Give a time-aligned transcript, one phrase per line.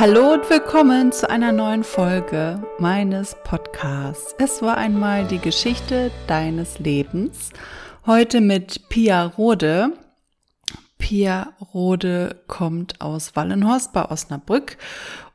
[0.00, 4.32] Hallo und willkommen zu einer neuen Folge meines Podcasts.
[4.38, 7.50] Es war einmal die Geschichte deines Lebens.
[8.06, 9.92] Heute mit Pia Rode.
[10.98, 14.78] Pia Rode kommt aus Wallenhorst bei Osnabrück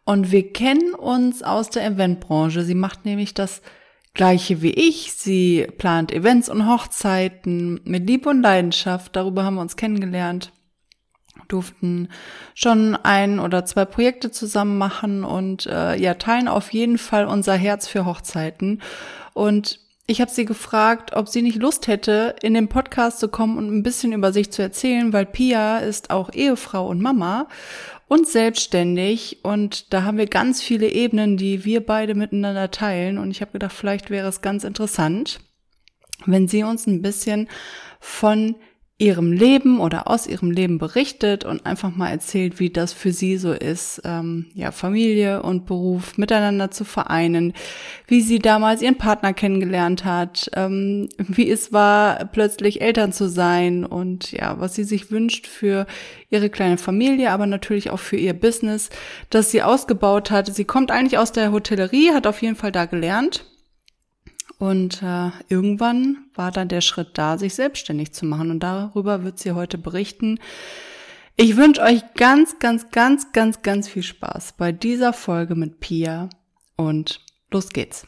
[0.05, 2.63] und wir kennen uns aus der Eventbranche.
[2.63, 3.61] Sie macht nämlich das
[4.13, 5.11] gleiche wie ich.
[5.11, 9.13] Sie plant Events und Hochzeiten mit Liebe und Leidenschaft.
[9.17, 10.52] Darüber haben wir uns kennengelernt
[11.53, 12.09] durften
[12.55, 17.53] schon ein oder zwei Projekte zusammen machen und äh, ja, teilen auf jeden Fall unser
[17.53, 18.81] Herz für Hochzeiten.
[19.33, 23.57] Und ich habe sie gefragt, ob sie nicht Lust hätte, in den Podcast zu kommen
[23.57, 27.47] und ein bisschen über sich zu erzählen, weil Pia ist auch Ehefrau und Mama
[28.09, 33.31] und selbstständig und da haben wir ganz viele Ebenen, die wir beide miteinander teilen und
[33.31, 35.39] ich habe gedacht, vielleicht wäre es ganz interessant,
[36.25, 37.47] wenn sie uns ein bisschen
[38.01, 38.55] von
[38.99, 43.37] ihrem Leben oder aus ihrem Leben berichtet und einfach mal erzählt, wie das für sie
[43.37, 47.53] so ist, ähm, ja, Familie und Beruf miteinander zu vereinen,
[48.07, 53.83] wie sie damals ihren Partner kennengelernt hat, ähm, wie es war, plötzlich Eltern zu sein
[53.83, 55.87] und ja, was sie sich wünscht für
[56.29, 58.89] ihre kleine Familie, aber natürlich auch für ihr Business,
[59.31, 60.53] das sie ausgebaut hat.
[60.53, 63.43] Sie kommt eigentlich aus der Hotellerie, hat auf jeden Fall da gelernt
[64.63, 68.49] und äh, irgendwann war dann der Schritt da, sich selbstständig zu machen.
[68.49, 70.39] Und darüber wird sie heute berichten.
[71.35, 76.29] Ich wünsche euch ganz, ganz, ganz, ganz, ganz viel Spaß bei dieser Folge mit Pia.
[76.77, 77.19] Und
[77.51, 78.07] los geht's.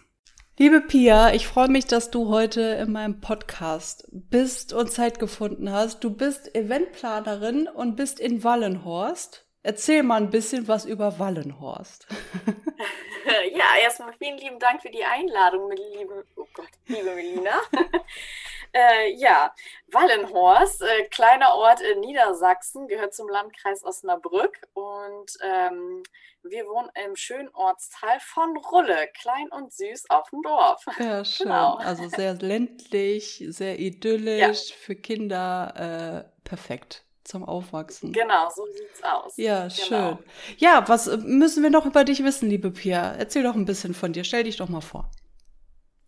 [0.58, 5.70] Liebe Pia, ich freue mich, dass du heute in meinem Podcast bist und Zeit gefunden
[5.70, 6.06] hast.
[6.06, 9.45] Du bist Eventplanerin und bist in Wallenhorst.
[9.66, 12.06] Erzähl mal ein bisschen was über Wallenhorst.
[13.52, 17.60] ja, erstmal vielen lieben Dank für die Einladung, liebe, oh Gott, liebe Melina.
[18.74, 19.56] äh, ja,
[19.88, 26.04] Wallenhorst, äh, kleiner Ort in Niedersachsen, gehört zum Landkreis Osnabrück und ähm,
[26.44, 30.86] wir wohnen im schönen Ortsteil von Rulle, klein und süß auf dem Dorf.
[31.00, 31.48] Ja, schön.
[31.48, 31.78] Genau.
[31.78, 34.76] Also sehr ländlich, sehr idyllisch, ja.
[34.76, 38.14] für Kinder äh, perfekt zum Aufwachsen.
[38.14, 39.34] Genau, so sieht's aus.
[39.38, 39.72] Ja, genau.
[39.72, 40.18] schön.
[40.58, 43.14] Ja, was äh, müssen wir noch über dich wissen, liebe Pia?
[43.14, 44.24] Erzähl doch ein bisschen von dir.
[44.24, 45.10] Stell dich doch mal vor.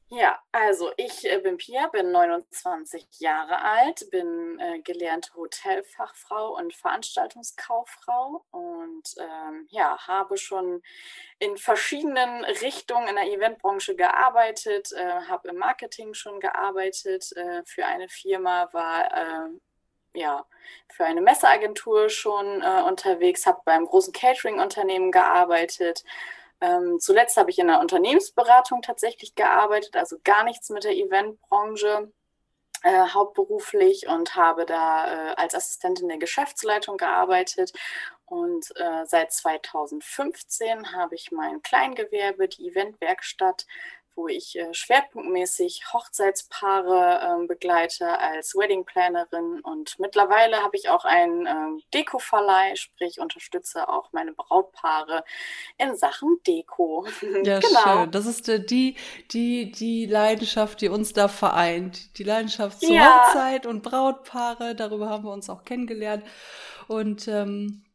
[0.09, 6.73] Ja, also ich äh, bin Pia, bin 29 Jahre alt, bin äh, gelernte Hotelfachfrau und
[6.73, 10.81] Veranstaltungskauffrau und ähm, ja, habe schon
[11.39, 17.85] in verschiedenen Richtungen in der Eventbranche gearbeitet, äh, habe im Marketing schon gearbeitet äh, für
[17.85, 19.49] eine Firma, war äh,
[20.13, 20.45] ja,
[20.89, 26.03] für eine Messeagentur schon äh, unterwegs, habe beim großen Catering-Unternehmen gearbeitet.
[26.59, 32.11] Ähm, zuletzt habe ich in der Unternehmensberatung tatsächlich gearbeitet, also gar nichts mit der Eventbranche.
[32.83, 37.73] Äh, hauptberuflich und habe da äh, als Assistentin der Geschäftsleitung gearbeitet.
[38.25, 43.65] Und äh, seit 2015 habe ich mein Kleingewerbe, die Eventwerkstatt,
[44.17, 51.05] wo ich äh, schwerpunktmäßig Hochzeitspaare äh, begleite als Wedding Plannerin und mittlerweile habe ich auch
[51.05, 55.23] einen äh, Deko-Verleih, sprich unterstütze auch meine Brautpaare
[55.77, 57.05] in Sachen Deko.
[57.43, 57.83] Ja, genau.
[57.83, 58.11] schön.
[58.11, 58.95] Das ist äh, die,
[59.31, 62.17] die, die Leidenschaft, die uns da vereint.
[62.17, 63.27] Die Leidenschaft zur ja.
[63.27, 66.25] Hochzeit und Brautpaare, darüber haben wir uns auch kennengelernt.
[66.87, 67.85] Und ähm,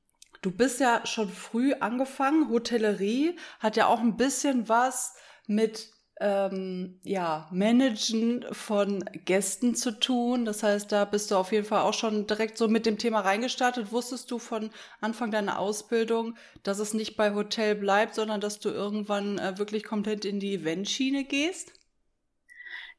[0.43, 2.50] du bist ja schon früh angefangen.
[2.50, 5.15] Hotellerie hat ja auch ein bisschen was
[5.47, 5.91] mit
[6.22, 10.44] ähm, ja, Managen von Gästen zu tun.
[10.44, 13.21] Das heißt, da bist du auf jeden Fall auch schon direkt so mit dem Thema
[13.21, 13.91] reingestartet.
[13.91, 18.71] Wusstest du von Anfang deiner Ausbildung, dass es nicht bei Hotel bleibt, sondern dass du
[18.71, 21.72] irgendwann äh, wirklich komplett in die Eventschiene gehst?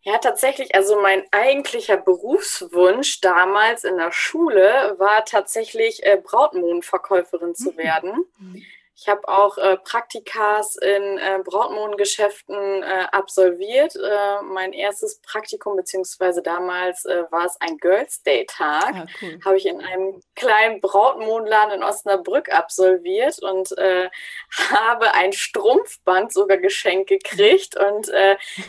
[0.02, 0.76] Ja, tatsächlich.
[0.76, 7.78] Also mein eigentlicher Berufswunsch damals in der Schule war tatsächlich äh, Brautmodenverkäuferin zu mhm.
[7.78, 8.26] werden.
[8.38, 8.66] Mhm.
[9.04, 13.98] Ich habe auch äh, Praktikas in äh, Brautmodengeschäften äh, absolviert.
[13.98, 19.40] Äh, mein erstes Praktikum, beziehungsweise damals äh, war es ein Girls Day Tag, ah, cool.
[19.44, 24.10] habe ich in einem kleinen Brautmodenladen in Osnabrück absolviert und äh,
[24.72, 27.76] habe ein Strumpfband sogar geschenkt gekriegt.
[27.76, 28.10] Und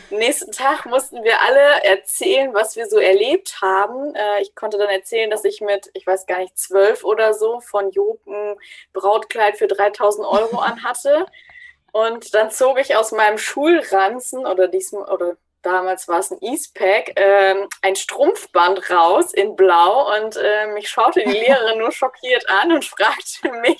[0.09, 4.13] nächsten Tag mussten wir alle erzählen, was wir so erlebt haben.
[4.41, 7.91] ich konnte dann erzählen, dass ich mit, ich weiß gar nicht, zwölf oder so von
[7.91, 8.57] Job ein
[8.93, 11.25] Brautkleid für 3000 1000 Euro anhatte.
[11.91, 17.13] Und dann zog ich aus meinem Schulranzen oder diesem oder damals war es ein Eastpack,
[17.15, 22.71] ähm, ein Strumpfband raus in Blau und äh, mich schaute die Lehrerin nur schockiert an
[22.71, 23.79] und fragte mich,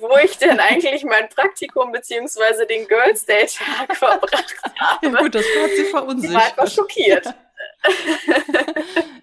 [0.00, 2.66] wo ich denn eigentlich mein Praktikum bzw.
[2.66, 5.06] den Girls Day Tag verbracht habe.
[5.06, 6.42] Ja gut, das hat sie verunsichert.
[6.50, 7.26] Ich war schockiert.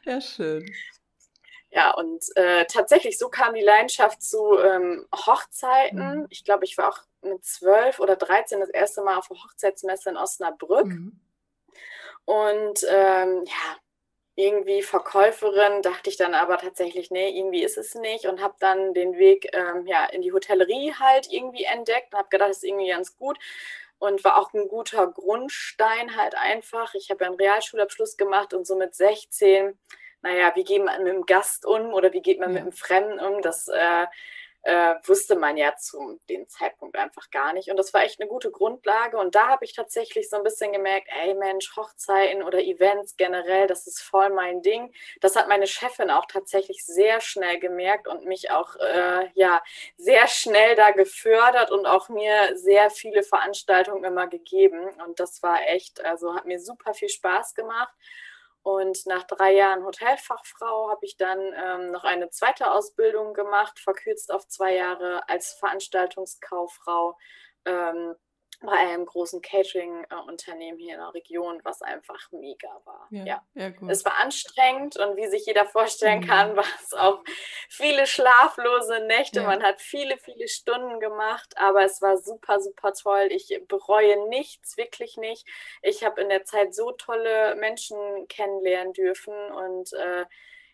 [0.05, 0.65] ja, schön.
[1.75, 6.19] Ja, und äh, tatsächlich, so kam die Leidenschaft zu ähm, Hochzeiten.
[6.19, 6.27] Mhm.
[6.29, 10.11] Ich glaube, ich war auch mit zwölf oder dreizehn das erste Mal auf der Hochzeitsmesse
[10.11, 10.85] in Osnabrück.
[10.85, 11.19] Mhm.
[12.25, 13.77] Und ähm, ja,
[14.35, 18.93] irgendwie Verkäuferin, dachte ich dann aber tatsächlich, nee, irgendwie ist es nicht und habe dann
[18.93, 22.65] den Weg ähm, ja, in die Hotellerie halt irgendwie entdeckt und habe gedacht, das ist
[22.65, 23.39] irgendwie ganz gut
[23.97, 26.93] und war auch ein guter Grundstein halt einfach.
[26.93, 29.77] Ich habe ja einen Realschulabschluss gemacht und so mit 16,
[30.23, 32.55] naja, wie geht man mit dem Gast um oder wie geht man ja.
[32.55, 34.07] mit dem Fremden um, das äh,
[34.63, 37.69] äh, wusste man ja zu dem Zeitpunkt einfach gar nicht.
[37.69, 39.17] Und das war echt eine gute Grundlage.
[39.17, 43.67] Und da habe ich tatsächlich so ein bisschen gemerkt, ey Mensch, Hochzeiten oder Events generell,
[43.67, 44.93] das ist voll mein Ding.
[45.19, 49.61] Das hat meine Chefin auch tatsächlich sehr schnell gemerkt und mich auch äh, ja
[49.97, 54.89] sehr schnell da gefördert und auch mir sehr viele Veranstaltungen immer gegeben.
[55.05, 57.93] Und das war echt, also hat mir super viel Spaß gemacht.
[58.63, 64.31] Und nach drei Jahren Hotelfachfrau habe ich dann ähm, noch eine zweite Ausbildung gemacht, verkürzt
[64.33, 67.17] auf zwei Jahre als Veranstaltungskauffrau.
[67.65, 68.15] Ähm,
[68.65, 73.07] bei einem großen Catering-Unternehmen hier in der Region, was einfach mega war.
[73.11, 73.43] Ja, ja.
[73.55, 76.27] ja es war anstrengend und wie sich jeder vorstellen mhm.
[76.27, 77.23] kann, war es auch
[77.69, 79.41] viele schlaflose Nächte.
[79.41, 79.47] Ja.
[79.47, 83.27] Man hat viele, viele Stunden gemacht, aber es war super, super toll.
[83.31, 85.45] Ich bereue nichts, wirklich nicht.
[85.81, 87.97] Ich habe in der Zeit so tolle Menschen
[88.29, 90.25] kennenlernen dürfen und äh,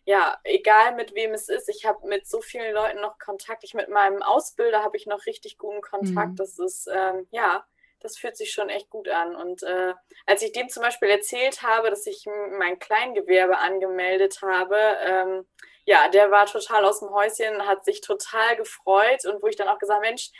[0.05, 3.63] ja, egal mit wem es ist, ich habe mit so vielen Leuten noch Kontakt.
[3.63, 6.31] Ich mit meinem Ausbilder habe ich noch richtig guten Kontakt.
[6.31, 6.35] Mhm.
[6.35, 7.65] Das ist ähm, ja
[8.01, 9.35] das fühlt sich schon echt gut an.
[9.35, 9.93] Und äh,
[10.25, 12.25] als ich dem zum Beispiel erzählt habe, dass ich
[12.57, 15.47] mein Kleingewerbe angemeldet habe, ähm,
[15.85, 19.67] ja, der war total aus dem Häuschen, hat sich total gefreut und wo ich dann
[19.67, 20.31] auch gesagt, Mensch,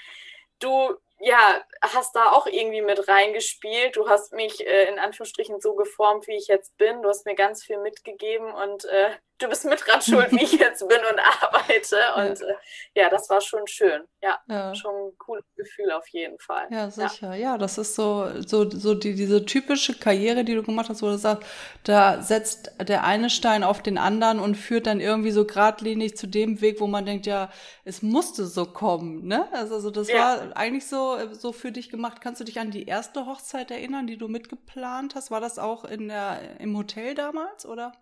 [0.59, 3.95] du ja, hast da auch irgendwie mit reingespielt.
[3.95, 7.01] Du hast mich äh, in Anführungsstrichen so geformt, wie ich jetzt bin.
[7.01, 10.51] Du hast mir ganz viel mitgegeben und äh, du bist mit dran schuld, wie ich
[10.59, 11.97] jetzt bin und arbeite.
[12.18, 12.56] Und ja, äh,
[12.95, 14.03] ja das war schon schön.
[14.21, 16.68] Ja, ja, schon ein cooles Gefühl auf jeden Fall.
[16.69, 17.36] Ja, sicher.
[17.36, 21.01] Ja, ja das ist so, so, so die, diese typische Karriere, die du gemacht hast,
[21.01, 21.47] wo du sagst,
[21.83, 26.27] da setzt der eine Stein auf den anderen und führt dann irgendwie so geradlinig zu
[26.27, 27.50] dem Weg, wo man denkt, ja,
[27.86, 29.25] es musste so kommen.
[29.25, 29.47] Ne?
[29.51, 31.00] Also, also das war eigentlich so
[31.33, 32.21] so, für dich gemacht?
[32.21, 35.31] Kannst du dich an die erste Hochzeit erinnern, die du mitgeplant hast?
[35.31, 37.94] War das auch in der, im Hotel damals, oder?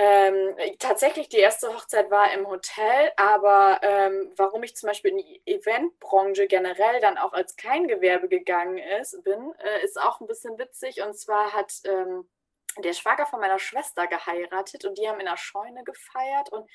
[0.00, 5.18] Ähm, tatsächlich, die erste Hochzeit war im Hotel, aber ähm, warum ich zum Beispiel in
[5.18, 10.56] die Eventbranche generell dann auch als Kleingewerbe gegangen ist, bin, äh, ist auch ein bisschen
[10.56, 11.02] witzig.
[11.02, 12.30] Und zwar hat ähm,
[12.78, 16.70] der Schwager von meiner Schwester geheiratet und die haben in der Scheune gefeiert und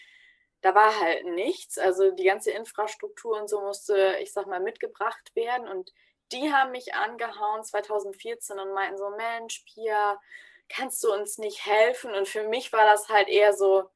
[0.60, 1.78] da war halt nichts.
[1.78, 5.70] Also die ganze Infrastruktur und so musste, ich sag mal, mitgebracht werden.
[5.70, 5.94] Und
[6.34, 10.20] die haben mich angehauen 2014 und meinten so, Mensch, Pia,
[10.70, 12.14] kannst du uns nicht helfen?
[12.14, 13.90] Und für mich war das halt eher so,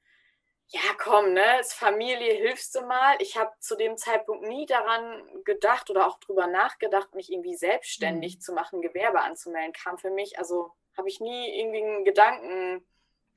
[0.69, 3.16] ja, komm, ne, als Familie hilfst du mal.
[3.19, 8.36] Ich habe zu dem Zeitpunkt nie daran gedacht oder auch drüber nachgedacht, mich irgendwie selbstständig
[8.36, 8.42] mhm.
[8.42, 9.74] zu machen, Gewerbe anzumelden.
[9.74, 12.86] Kam für mich, also habe ich nie irgendwie einen Gedanken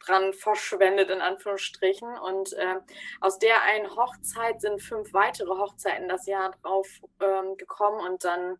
[0.04, 2.18] dran verschwendet, in Anführungsstrichen.
[2.18, 2.80] Und äh,
[3.20, 6.88] aus der einen Hochzeit sind fünf weitere Hochzeiten das Jahr drauf
[7.20, 8.58] ähm, gekommen und dann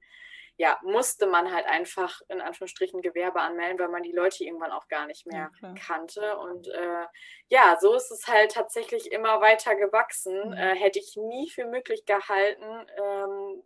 [0.60, 4.88] ja, musste man halt einfach in Anführungsstrichen Gewerbe anmelden, weil man die Leute irgendwann auch
[4.88, 6.36] gar nicht mehr ja, kannte.
[6.36, 7.06] Und äh,
[7.48, 10.50] ja, so ist es halt tatsächlich immer weiter gewachsen.
[10.50, 10.52] Mhm.
[10.52, 13.62] Äh, hätte ich nie für möglich gehalten, ähm,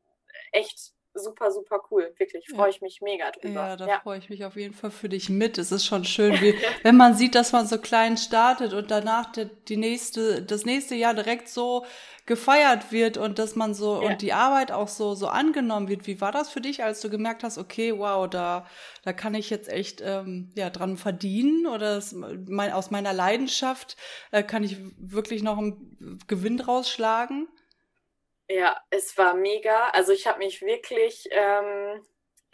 [0.52, 2.12] echt super, super cool.
[2.18, 3.54] Wirklich, freue ich mich mega drüber.
[3.54, 4.00] Ja, da ja.
[4.00, 5.58] freue ich mich auf jeden Fall für dich mit.
[5.58, 9.32] Es ist schon schön, wie, wenn man sieht, dass man so klein startet und danach
[9.32, 11.84] die, die nächste, das nächste Jahr direkt so
[12.26, 14.08] gefeiert wird und dass man so ja.
[14.08, 16.06] und die Arbeit auch so so angenommen wird.
[16.06, 18.66] Wie war das für dich, als du gemerkt hast, okay, wow, da
[19.02, 23.96] da kann ich jetzt echt ähm, ja dran verdienen oder das, mein, aus meiner Leidenschaft
[24.30, 27.48] äh, kann ich wirklich noch einen Gewinn rausschlagen?
[28.48, 29.88] Ja, es war mega.
[29.90, 32.04] Also ich habe mich wirklich ähm,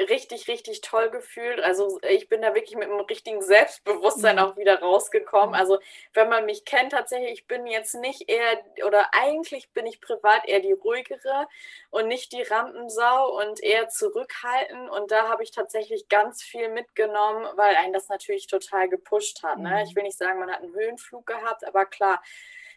[0.09, 1.61] richtig, richtig toll gefühlt.
[1.61, 4.43] Also ich bin da wirklich mit einem richtigen Selbstbewusstsein mhm.
[4.43, 5.55] auch wieder rausgekommen.
[5.55, 5.79] Also
[6.15, 10.47] wenn man mich kennt, tatsächlich, ich bin jetzt nicht eher, oder eigentlich bin ich privat
[10.49, 11.49] eher die ruhigere
[11.91, 14.91] und nicht die Rampensau und eher zurückhaltend.
[14.91, 19.59] Und da habe ich tatsächlich ganz viel mitgenommen, weil einen das natürlich total gepusht hat.
[19.59, 19.83] Ne?
[19.83, 19.97] Ich mhm.
[19.97, 22.23] will nicht sagen, man hat einen Höhenflug gehabt, aber klar,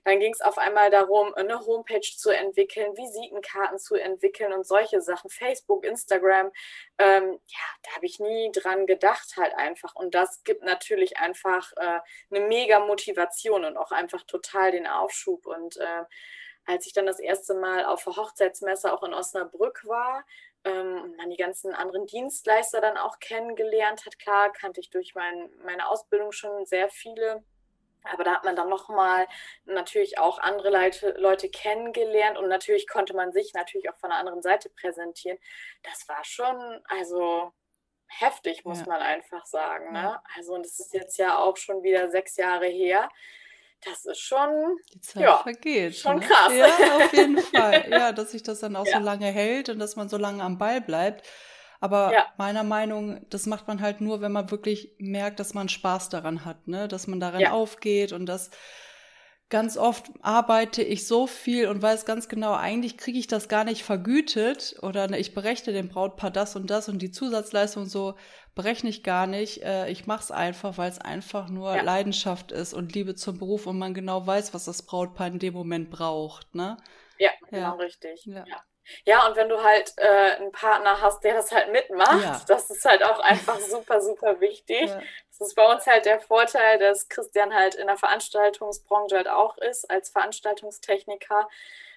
[0.03, 5.01] dann ging es auf einmal darum, eine Homepage zu entwickeln, Visitenkarten zu entwickeln und solche
[5.01, 5.29] Sachen.
[5.29, 6.51] Facebook, Instagram,
[6.97, 9.95] ähm, ja, da habe ich nie dran gedacht halt einfach.
[9.95, 11.99] Und das gibt natürlich einfach äh,
[12.31, 15.45] eine mega Motivation und auch einfach total den Aufschub.
[15.45, 16.03] Und äh,
[16.65, 20.23] als ich dann das erste Mal auf der Hochzeitsmesse auch in Osnabrück war,
[20.65, 24.17] ähm, und man die ganzen anderen Dienstleister dann auch kennengelernt hat.
[24.19, 27.43] Klar, kannte ich durch mein, meine Ausbildung schon sehr viele
[28.11, 29.27] Aber da hat man dann nochmal
[29.65, 34.19] natürlich auch andere Leute, Leute kennengelernt und natürlich konnte man sich natürlich auch von der
[34.19, 35.37] anderen Seite präsentieren.
[35.83, 37.53] Das war schon, also
[38.07, 38.87] heftig, muss ja.
[38.87, 39.93] man einfach sagen.
[39.93, 40.19] Ne?
[40.35, 43.09] Also, und das ist jetzt ja auch schon wieder sechs Jahre her.
[43.85, 46.25] Das ist schon, Die Zeit ja, vergeht, schon ne?
[46.25, 46.53] krass.
[46.53, 47.85] Ja, auf jeden Fall.
[47.89, 48.97] Ja, dass sich das dann auch ja.
[48.97, 51.27] so lange hält und dass man so lange am Ball bleibt.
[51.83, 52.25] Aber ja.
[52.37, 56.45] meiner Meinung, das macht man halt nur, wenn man wirklich merkt, dass man Spaß daran
[56.45, 56.87] hat, ne?
[56.87, 57.51] Dass man daran ja.
[57.51, 58.51] aufgeht und dass
[59.49, 63.65] ganz oft arbeite ich so viel und weiß ganz genau, eigentlich kriege ich das gar
[63.65, 68.15] nicht vergütet oder ne, ich berechne dem Brautpaar das und das und die Zusatzleistung so
[68.55, 69.61] berechne ich gar nicht.
[69.63, 71.83] Äh, ich mache es einfach, weil es einfach nur ja.
[71.83, 75.53] Leidenschaft ist und Liebe zum Beruf und man genau weiß, was das Brautpaar in dem
[75.53, 76.55] Moment braucht.
[76.55, 76.77] Ne?
[77.17, 78.25] Ja, genau richtig.
[78.25, 78.45] Ja.
[78.47, 78.63] ja.
[79.05, 82.41] Ja, und wenn du halt äh, einen Partner hast, der das halt mitmacht, ja.
[82.47, 84.89] das ist halt auch einfach super, super wichtig.
[84.89, 85.01] Ja.
[85.29, 89.57] Das ist bei uns halt der Vorteil, dass Christian halt in der Veranstaltungsbranche halt auch
[89.57, 91.49] ist, als Veranstaltungstechniker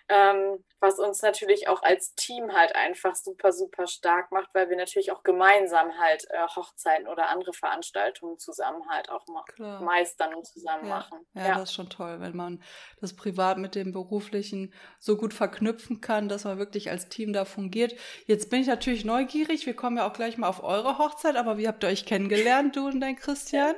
[0.08, 4.76] ähm, was uns natürlich auch als Team halt einfach super, super stark macht, weil wir
[4.76, 9.82] natürlich auch gemeinsam halt äh, Hochzeiten oder andere Veranstaltungen zusammen halt auch Klar.
[9.82, 10.96] meistern und zusammen ja.
[10.96, 11.26] machen.
[11.34, 12.62] Ja, ja, das ist schon toll, wenn man
[13.00, 17.44] das privat mit dem beruflichen so gut verknüpfen kann, dass man wirklich als Team da
[17.44, 17.94] fungiert.
[18.26, 21.58] Jetzt bin ich natürlich neugierig, wir kommen ja auch gleich mal auf eure Hochzeit, aber
[21.58, 23.74] wie habt ihr euch kennengelernt, du und dein Christian?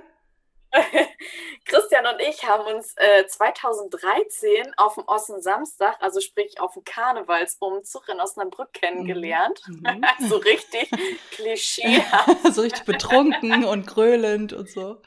[1.65, 6.85] Christian und ich haben uns äh, 2013 auf dem Ossen Samstag, also sprich auf dem
[6.85, 9.61] Karnevalsumzug in Osnabrück kennengelernt.
[9.67, 10.05] Mhm.
[10.29, 10.91] so richtig
[11.33, 12.03] Klischee.
[12.53, 15.01] so richtig betrunken und gröhlend und so.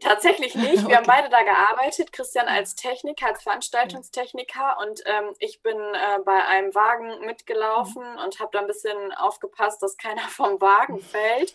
[0.00, 0.82] Tatsächlich nicht.
[0.82, 0.96] Wir okay.
[0.96, 2.12] haben beide da gearbeitet.
[2.12, 8.18] Christian als Techniker, als Veranstaltungstechniker und ähm, ich bin äh, bei einem Wagen mitgelaufen mhm.
[8.24, 11.54] und habe da ein bisschen aufgepasst, dass keiner vom Wagen fällt.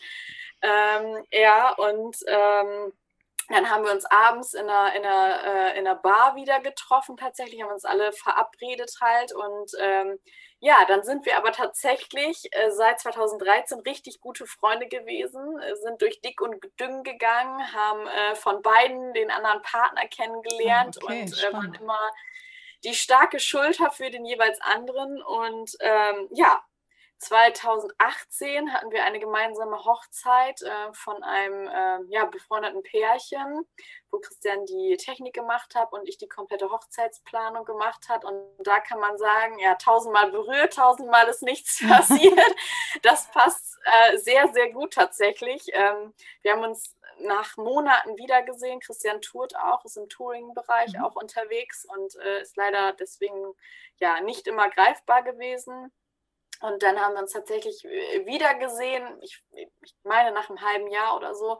[0.62, 2.94] Ähm, ja, und ähm,
[3.50, 7.18] dann haben wir uns abends in einer, in, einer, äh, in einer Bar wieder getroffen,
[7.18, 9.34] tatsächlich, haben uns alle verabredet halt.
[9.34, 10.20] Und ähm,
[10.60, 16.02] ja, dann sind wir aber tatsächlich äh, seit 2013 richtig gute Freunde gewesen, äh, sind
[16.02, 21.22] durch dick und dünn gegangen, haben äh, von beiden den anderen Partner kennengelernt ah, okay,
[21.22, 22.12] und äh, waren immer
[22.84, 25.22] die starke Schulter für den jeweils anderen.
[25.24, 26.62] Und ähm, ja,
[27.20, 33.66] 2018 hatten wir eine gemeinsame Hochzeit äh, von einem äh, ja, befreundeten Pärchen,
[34.10, 38.24] wo Christian die Technik gemacht hat und ich die komplette Hochzeitsplanung gemacht hat.
[38.24, 42.56] Und da kann man sagen, ja, tausendmal berührt, tausendmal ist nichts passiert.
[43.04, 45.68] das passt äh, sehr, sehr gut tatsächlich.
[45.74, 48.80] Ähm, wir haben uns nach Monaten wiedergesehen.
[48.80, 51.04] Christian tourt auch, ist im Touring-Bereich mhm.
[51.04, 53.54] auch unterwegs und äh, ist leider deswegen
[53.98, 55.92] ja nicht immer greifbar gewesen.
[56.62, 60.88] Und dann haben wir uns tatsächlich äh, wieder gesehen, ich, ich meine nach einem halben
[60.88, 61.60] Jahr oder so.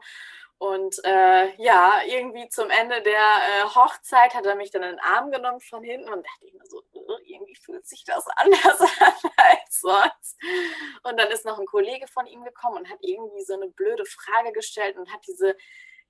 [0.58, 5.00] Und äh, ja, irgendwie zum Ende der äh, Hochzeit hat er mich dann in den
[5.00, 6.82] Arm genommen von hinten und dachte ich mir so,
[7.24, 10.36] irgendwie fühlt sich das anders an als sonst.
[11.02, 14.04] Und dann ist noch ein Kollege von ihm gekommen und hat irgendwie so eine blöde
[14.04, 15.56] Frage gestellt und hat diese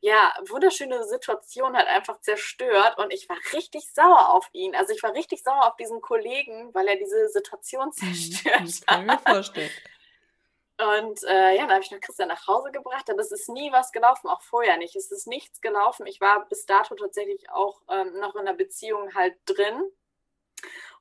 [0.01, 4.75] ja, wunderschöne Situation halt einfach zerstört und ich war richtig sauer auf ihn.
[4.75, 8.87] Also ich war richtig sauer auf diesen Kollegen, weil er diese Situation mhm, zerstört das
[8.87, 9.25] kann hat.
[9.27, 9.71] Mir vorstellen.
[10.81, 13.71] Und äh, ja, dann habe ich noch Christian nach Hause gebracht, aber es ist nie
[13.71, 14.97] was gelaufen, auch vorher nicht.
[14.97, 16.07] Es ist nichts gelaufen.
[16.07, 19.83] Ich war bis dato tatsächlich auch ähm, noch in der Beziehung halt drin.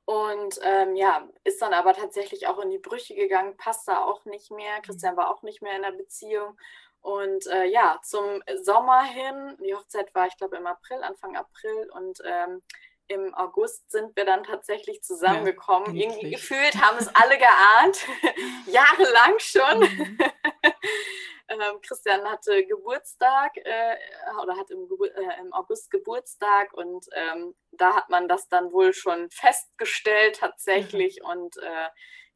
[0.04, 4.24] Und ähm, ja, ist dann aber tatsächlich auch in die Brüche gegangen, passt da auch
[4.26, 4.78] nicht mehr.
[4.78, 4.82] Mhm.
[4.82, 6.58] Christian war auch nicht mehr in der Beziehung.
[7.00, 11.90] Und äh, ja, zum Sommer hin, die Hochzeit war, ich glaube, im April, Anfang April
[11.92, 12.62] und ähm,
[13.10, 15.96] im August sind wir dann tatsächlich zusammengekommen.
[15.96, 18.06] Ja, Irgendwie gefühlt haben es alle geahnt,
[18.66, 19.80] jahrelang schon.
[19.80, 20.18] Mhm.
[21.48, 23.96] ähm, Christian hatte Geburtstag äh,
[24.40, 28.92] oder hat im, äh, im, August Geburtstag und ähm, da hat man das dann wohl
[28.92, 31.18] schon festgestellt tatsächlich.
[31.22, 31.30] Mhm.
[31.30, 31.88] Und äh,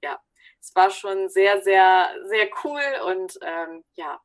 [0.02, 0.20] ja,
[0.60, 4.20] es war schon sehr, sehr, sehr cool und ähm, ja,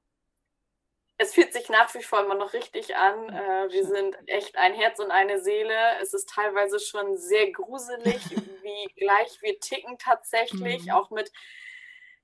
[1.20, 3.30] es fühlt sich nach wie vor immer noch richtig an.
[3.30, 5.76] Äh, wir sind echt ein Herz und eine Seele.
[6.02, 8.16] Es ist teilweise schon sehr gruselig,
[8.64, 10.92] wie gleich wir ticken tatsächlich, mhm.
[10.92, 11.32] auch mit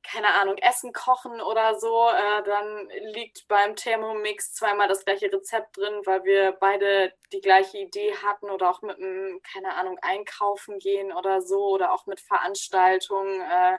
[0.07, 5.77] keine Ahnung, Essen kochen oder so, äh, dann liegt beim Thermomix zweimal das gleiche Rezept
[5.77, 10.77] drin, weil wir beide die gleiche Idee hatten oder auch mit einem, keine Ahnung, einkaufen
[10.77, 13.41] gehen oder so oder auch mit Veranstaltungen.
[13.41, 13.77] Äh,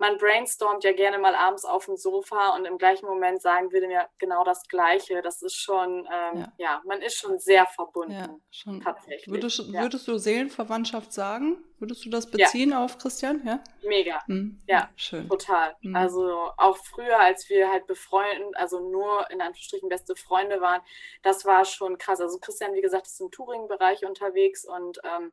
[0.00, 3.86] man brainstormt ja gerne mal abends auf dem Sofa und im gleichen Moment sagen wir
[3.86, 5.20] mir genau das Gleiche.
[5.20, 6.52] Das ist schon, ähm, ja.
[6.56, 6.82] ja.
[6.86, 8.12] man ist schon sehr verbunden.
[8.12, 8.80] Ja, schon.
[8.80, 9.28] Tatsächlich.
[9.28, 9.82] Würdest, ja.
[9.82, 11.62] würdest du Seelenverwandtschaft sagen?
[11.78, 13.42] Würdest du das beziehen auf Christian?
[13.44, 13.62] Ja.
[13.86, 14.22] Mega.
[14.26, 14.58] Mhm.
[14.66, 15.28] Ja, schön.
[15.28, 15.76] Total.
[15.82, 15.94] Mhm.
[15.94, 20.80] Also auch früher, als wir halt befreundet, also nur in Anführungsstrichen beste Freunde waren,
[21.22, 22.20] das war schon krass.
[22.22, 25.32] Also Christian, wie gesagt, ist im Touring-Bereich unterwegs und ähm,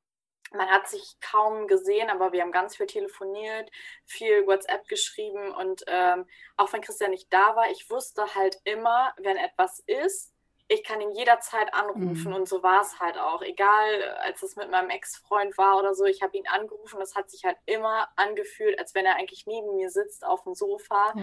[0.52, 3.70] man hat sich kaum gesehen, aber wir haben ganz viel telefoniert,
[4.06, 6.26] viel WhatsApp geschrieben und ähm,
[6.56, 10.34] auch wenn Christian nicht da war, ich wusste halt immer, wenn etwas ist,
[10.70, 12.34] ich kann ihn jederzeit anrufen mhm.
[12.34, 13.42] und so war es halt auch.
[13.42, 17.00] Egal, als es mit meinem Ex-Freund war oder so, ich habe ihn angerufen.
[17.00, 20.56] Das hat sich halt immer angefühlt, als wenn er eigentlich neben mir sitzt auf dem
[20.56, 21.14] Sofa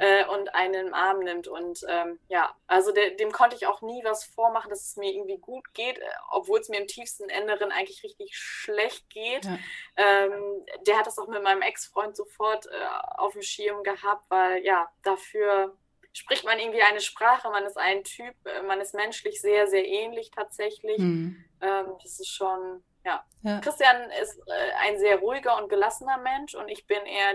[0.00, 1.46] äh, und einen im Arm nimmt.
[1.46, 5.12] Und ähm, ja, also de dem konnte ich auch nie was vormachen, dass es mir
[5.12, 9.44] irgendwie gut geht, äh, obwohl es mir im tiefsten Inneren eigentlich richtig schlecht geht.
[9.44, 9.58] Ja.
[9.96, 12.70] Ähm, der hat das auch mit meinem Ex-Freund sofort äh,
[13.16, 15.76] auf dem Schirm gehabt, weil ja, dafür
[16.18, 19.86] spricht man irgendwie eine Sprache, man ist ein Typ, äh, man ist menschlich sehr, sehr
[19.86, 20.98] ähnlich tatsächlich.
[20.98, 21.44] Mhm.
[21.60, 23.24] Ähm, das ist schon, ja.
[23.42, 23.60] ja.
[23.60, 27.34] Christian ist äh, ein sehr ruhiger und gelassener Mensch und ich bin eher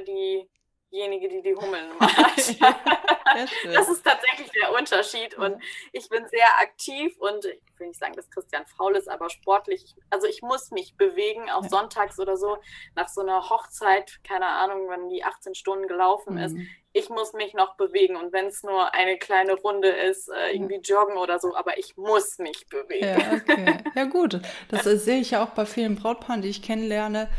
[0.94, 2.38] diejenige, die die Hummeln macht.
[2.38, 5.36] das ist tatsächlich der Unterschied.
[5.36, 9.30] Und ich bin sehr aktiv und ich will nicht sagen, dass Christian faul ist, aber
[9.30, 9.96] sportlich.
[10.10, 11.70] Also ich muss mich bewegen, auch ja.
[11.70, 12.58] sonntags oder so,
[12.96, 16.40] nach so einer Hochzeit, keine Ahnung, wenn die 18 Stunden gelaufen mhm.
[16.40, 16.56] ist
[16.94, 20.76] ich muss mich noch bewegen und wenn es nur eine kleine Runde ist, äh, irgendwie
[20.78, 23.08] joggen oder so, aber ich muss mich bewegen.
[23.08, 23.78] Ja, okay.
[23.96, 27.30] ja gut, das sehe ich ja auch bei vielen Brautpaaren, die ich kennenlerne.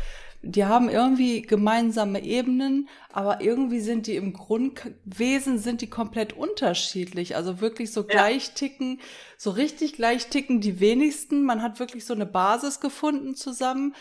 [0.47, 7.35] Die haben irgendwie gemeinsame Ebenen, aber irgendwie sind die im Grundwesen sind die komplett unterschiedlich.
[7.35, 9.01] Also wirklich so gleich ticken,
[9.37, 11.43] so richtig gleich ticken die wenigsten.
[11.43, 13.95] Man hat wirklich so eine Basis gefunden zusammen.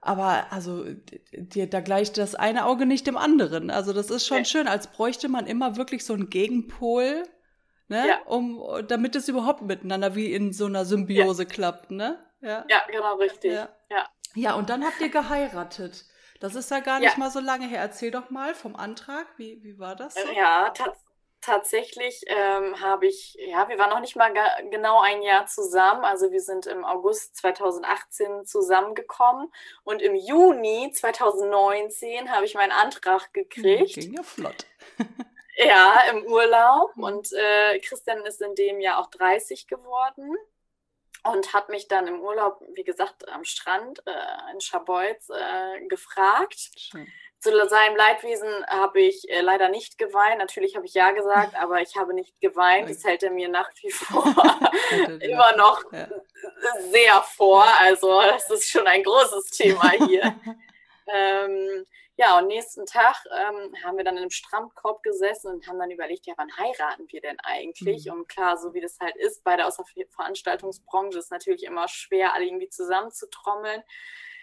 [0.00, 0.84] Aber also
[1.32, 3.70] dir, da gleicht das eine Auge nicht dem anderen.
[3.70, 4.44] Also das ist schon ja.
[4.44, 7.22] schön, als bräuchte man immer wirklich so einen Gegenpol,
[7.88, 8.08] ne?
[8.08, 8.20] Ja.
[8.26, 11.48] Um, damit es überhaupt miteinander wie in so einer Symbiose ja.
[11.48, 12.18] klappt, ne?
[12.42, 13.52] Ja, ja genau, richtig.
[13.52, 13.70] Ja.
[14.34, 14.50] Ja.
[14.50, 16.04] Ja, und dann habt ihr geheiratet.
[16.40, 17.80] Das ist ja gar nicht mal so lange her.
[17.80, 19.26] Erzähl doch mal vom Antrag.
[19.36, 20.14] Wie, wie war das?
[20.14, 20.30] So?
[20.32, 21.04] Ja, tatsächlich
[21.44, 24.32] tatsächlich ähm, habe ich, ja, wir waren noch nicht mal
[24.70, 26.04] genau ein Jahr zusammen.
[26.04, 33.32] Also wir sind im August 2018 zusammengekommen und im Juni 2019 habe ich meinen Antrag
[33.32, 33.94] gekriegt.
[33.94, 34.66] Ging ja flott.
[35.56, 36.96] ja, im Urlaub.
[36.96, 37.04] Mhm.
[37.04, 40.34] Und äh, Christian ist in dem Jahr auch 30 geworden
[41.24, 46.70] und hat mich dann im Urlaub, wie gesagt, am Strand äh, in Scharbeutz äh, gefragt.
[46.76, 47.06] Schön
[47.44, 50.38] zu seinem Leidwesen habe ich äh, leider nicht geweint.
[50.38, 52.88] Natürlich habe ich ja gesagt, aber ich habe nicht geweint.
[52.88, 54.24] Das hält er mir nach wie vor
[55.20, 56.08] immer noch ja.
[56.90, 57.64] sehr vor.
[57.80, 60.34] Also das ist schon ein großes Thema hier.
[61.06, 61.86] ähm,
[62.16, 66.26] ja, und nächsten Tag ähm, haben wir dann im Strandkorb gesessen und haben dann überlegt,
[66.26, 68.06] ja, wann heiraten wir denn eigentlich?
[68.06, 68.12] Mhm.
[68.12, 72.46] Und klar, so wie das halt ist, bei der Außerveranstaltungsbranche ist natürlich immer schwer, alle
[72.46, 73.82] irgendwie zusammenzutrommeln.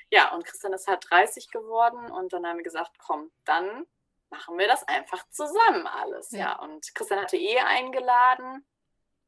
[0.10, 3.86] Ja, und Christian ist halt 30 geworden und dann haben wir gesagt, komm, dann
[4.30, 6.32] machen wir das einfach zusammen alles.
[6.32, 6.60] Ja, ja.
[6.60, 8.66] und Christian hatte eh eingeladen.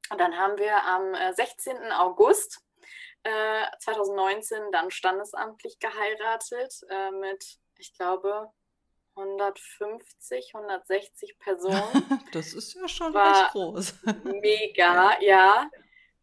[0.09, 1.77] Und dann haben wir am 16.
[1.77, 2.62] Äh, August
[3.23, 8.51] äh, 2019 dann standesamtlich geheiratet äh, mit, ich glaube,
[9.15, 12.23] 150, 160 Personen.
[12.33, 13.93] das ist ja schon War recht groß.
[14.23, 15.69] mega, ja.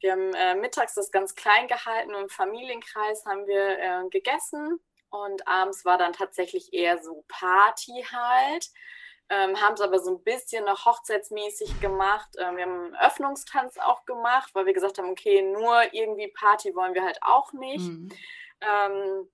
[0.01, 4.81] Wir haben äh, mittags das ganz klein gehalten und im Familienkreis haben wir äh, gegessen
[5.11, 8.71] und abends war dann tatsächlich eher so Party halt.
[9.33, 12.29] Ähm, haben es aber so ein bisschen noch hochzeitsmäßig gemacht.
[12.37, 16.75] Ähm, wir haben einen Öffnungstanz auch gemacht, weil wir gesagt haben, okay, nur irgendwie Party
[16.75, 17.87] wollen wir halt auch nicht.
[17.87, 18.13] Mhm.
[18.61, 19.29] Ähm,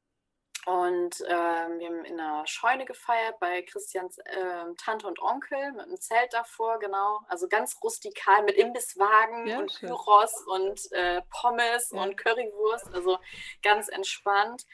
[0.66, 5.82] und ähm, wir haben in einer Scheune gefeiert bei Christians äh, Tante und Onkel mit
[5.82, 7.20] einem Zelt davor, genau.
[7.28, 12.02] Also ganz rustikal mit Imbisswagen ja, und Gyros und äh, Pommes ja.
[12.02, 12.92] und Currywurst.
[12.92, 13.18] Also
[13.62, 14.66] ganz entspannt.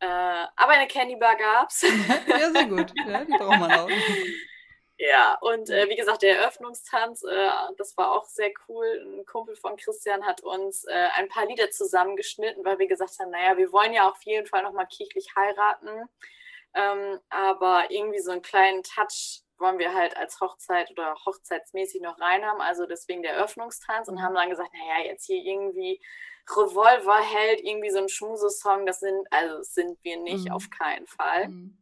[0.00, 1.80] Äh, aber eine Candy Bar gab's.
[2.28, 2.92] ja, sehr gut.
[3.06, 3.88] Ja, die braucht man auch.
[5.00, 8.84] Ja, und äh, wie gesagt, der Eröffnungstanz, äh, das war auch sehr cool.
[9.06, 13.30] Ein Kumpel von Christian hat uns äh, ein paar Lieder zusammengeschnitten, weil wir gesagt haben,
[13.30, 16.08] naja, wir wollen ja auf jeden Fall nochmal kirchlich heiraten.
[16.74, 22.18] Ähm, aber irgendwie so einen kleinen Touch wollen wir halt als Hochzeit oder hochzeitsmäßig noch
[22.20, 22.60] rein haben.
[22.60, 26.00] Also deswegen der Eröffnungstanz und haben dann gesagt, naja, jetzt hier irgendwie
[26.50, 30.52] Revolverheld, irgendwie so ein Schmusesong, das sind, also sind wir nicht, mhm.
[30.52, 31.48] auf keinen Fall.
[31.50, 31.78] Mhm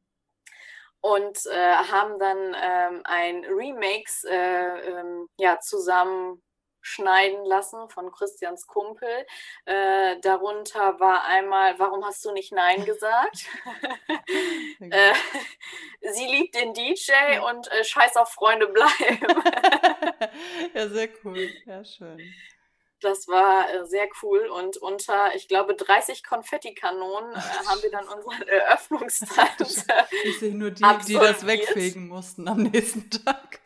[1.07, 6.42] und äh, haben dann ähm, ein Remix äh, ähm, ja, zusammen
[6.81, 9.27] schneiden lassen von Christians Kumpel.
[9.66, 13.47] Äh, darunter war einmal, warum hast du nicht Nein gesagt?
[14.81, 15.12] äh,
[16.12, 19.21] sie liebt den DJ und äh, scheiß auf Freunde bleiben.
[20.75, 21.51] ja, sehr cool.
[21.66, 22.19] Ja, schön.
[23.01, 28.09] Das war äh, sehr cool und unter, ich glaube, 30 Konfettikanonen äh, haben wir dann
[28.09, 29.87] unseren Eröffnungstanz.
[30.25, 33.61] ich sehe nur die, die das wegfegen mussten am nächsten Tag.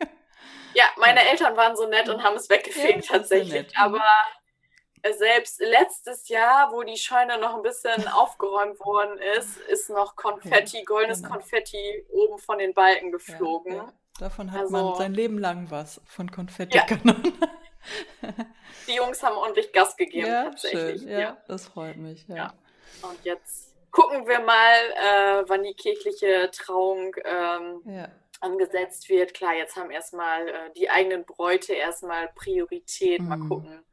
[0.73, 3.77] Ja, meine Eltern waren so nett und haben es weggefegt ja, tatsächlich.
[3.77, 4.03] Aber
[5.09, 10.79] selbst letztes Jahr, wo die Scheune noch ein bisschen aufgeräumt worden ist, ist noch Konfetti,
[10.79, 11.35] ja, goldenes genau.
[11.35, 13.75] Konfetti oben von den Balken geflogen.
[13.75, 17.33] Ja, Davon hat also, man sein Leben lang was, von Konfettikanonen.
[18.87, 21.01] Die Jungs haben ordentlich Gas gegeben, tatsächlich.
[21.01, 21.09] Schön.
[21.09, 22.25] Ja, das freut mich.
[22.27, 22.53] Ja.
[23.01, 28.07] Und jetzt gucken wir mal, äh, wann die kirchliche Trauung ähm,
[28.41, 29.33] angesetzt wird.
[29.33, 33.21] Klar, jetzt haben erstmal äh, die eigenen Bräute erstmal Priorität.
[33.21, 33.27] Mhm.
[33.27, 33.83] Mal gucken,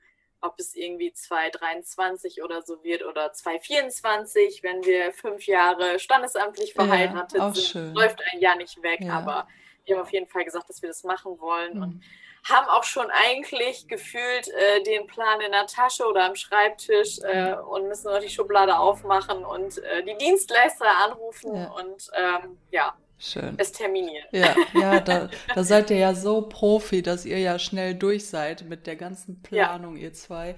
[0.41, 7.39] ob es irgendwie 2023 oder so wird oder 2024, wenn wir fünf Jahre standesamtlich verheiratet
[7.39, 7.65] ja, sind.
[7.65, 7.95] Schön.
[7.95, 9.19] Läuft ein Jahr nicht weg, ja.
[9.19, 9.49] aber
[9.85, 11.83] wir haben auf jeden Fall gesagt, dass wir das machen wollen mhm.
[11.83, 12.05] und
[12.45, 17.57] haben auch schon eigentlich gefühlt äh, den Plan in der Tasche oder am Schreibtisch äh,
[17.57, 17.69] mhm.
[17.69, 21.71] und müssen noch die Schublade aufmachen und äh, die Dienstleister anrufen ja.
[21.73, 23.55] und ähm, ja, Schön.
[23.59, 24.27] Es terminieren.
[24.31, 28.65] Ja, ja da, da seid ihr ja so Profi, dass ihr ja schnell durch seid
[28.69, 30.05] mit der ganzen Planung, ja.
[30.05, 30.55] ihr zwei.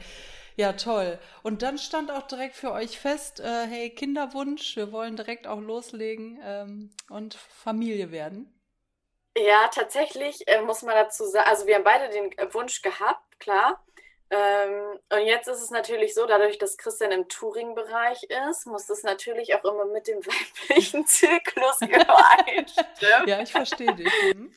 [0.57, 1.19] Ja, toll.
[1.43, 5.61] Und dann stand auch direkt für euch fest, äh, hey, Kinderwunsch, wir wollen direkt auch
[5.61, 8.53] loslegen ähm, und Familie werden.
[9.37, 13.85] Ja, tatsächlich äh, muss man dazu sagen, also wir haben beide den Wunsch gehabt, klar.
[14.31, 19.03] Ähm, und jetzt ist es natürlich so, dadurch, dass Christian im Touring-Bereich ist, muss das
[19.03, 23.29] natürlich auch immer mit dem weiblichen Zyklus übereinstimmen.
[23.29, 24.13] ja, ich verstehe dich.
[24.35, 24.55] Mhm.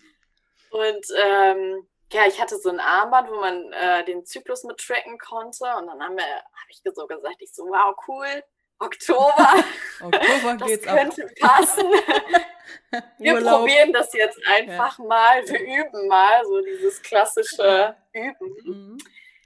[0.69, 5.17] Und ähm, ja, ich hatte so ein Armband, wo man äh, den Zyklus mit tracken
[5.17, 5.65] konnte.
[5.75, 8.43] Und dann habe hab ich so gesagt, ich so, wow, cool,
[8.83, 9.63] Oktober.
[10.01, 11.31] Oktober das geht's könnte ab.
[11.39, 11.85] passen.
[13.17, 13.61] Wir Urlaub.
[13.61, 15.05] probieren das jetzt einfach ja.
[15.05, 15.47] mal.
[15.47, 18.55] Wir üben mal, so dieses klassische Üben.
[18.63, 18.97] Mhm.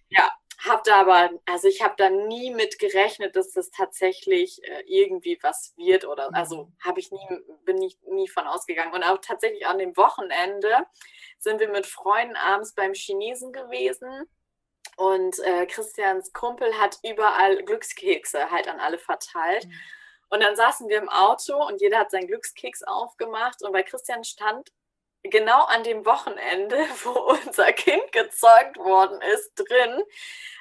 [0.09, 0.31] Ja,
[0.65, 5.37] habe da aber, also ich habe da nie mit gerechnet, dass das tatsächlich äh, irgendwie
[5.41, 6.35] was wird oder, mhm.
[6.35, 7.27] also habe ich nie,
[7.63, 8.93] bin ich nie von ausgegangen.
[8.93, 10.85] Und auch tatsächlich an dem Wochenende
[11.37, 14.27] sind wir mit Freunden abends beim Chinesen gewesen.
[14.95, 19.65] Und äh, Christians Kumpel hat überall Glückskekse halt an alle verteilt.
[19.65, 19.73] Mhm.
[20.29, 23.61] Und dann saßen wir im Auto und jeder hat seinen Glückskeks aufgemacht.
[23.63, 24.71] Und bei Christian stand
[25.23, 30.03] genau an dem Wochenende, wo unser Kind gezeugt worden ist, drin.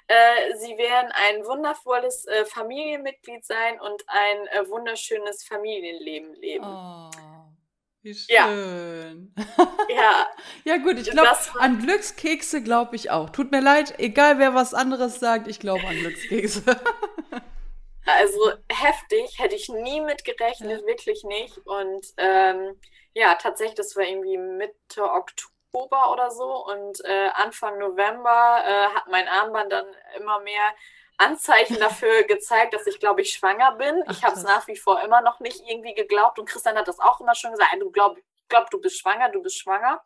[0.09, 6.65] Äh, sie werden ein wundervolles äh, Familienmitglied sein und ein äh, wunderschönes Familienleben leben.
[6.65, 7.11] Oh,
[8.07, 9.35] wie schön.
[9.37, 9.69] Ja.
[9.89, 10.27] ja.
[10.65, 13.31] ja, gut, ich glaube, an Glückskekse glaube ich auch.
[13.31, 16.63] Tut mir leid, egal wer was anderes sagt, ich glaube an Glückskekse.
[18.07, 20.87] also heftig, hätte ich nie mit gerechnet, ja.
[20.87, 21.59] wirklich nicht.
[21.67, 22.79] Und ähm,
[23.13, 29.09] ja, tatsächlich, das war irgendwie Mitte Oktober oder so und äh, Anfang November äh, hat
[29.11, 30.73] mein Armband dann immer mehr
[31.19, 34.03] Anzeichen dafür gezeigt, dass ich, glaube ich, schwanger bin.
[34.07, 36.89] Ach, ich habe es nach wie vor immer noch nicht irgendwie geglaubt und Christian hat
[36.89, 40.03] das auch immer schon gesagt, du glaub, glaub, du bist schwanger, du bist schwanger.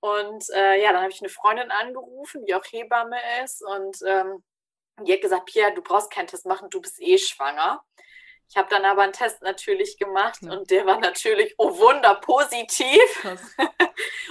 [0.00, 4.42] Und äh, ja, dann habe ich eine Freundin angerufen, die auch Hebamme ist und ähm,
[5.02, 7.82] die hat gesagt, Pia, du brauchst keinen Test machen, du bist eh schwanger.
[8.50, 10.50] Ich habe dann aber einen Test natürlich gemacht ja.
[10.50, 13.00] und der war natürlich, oh Wunder, positiv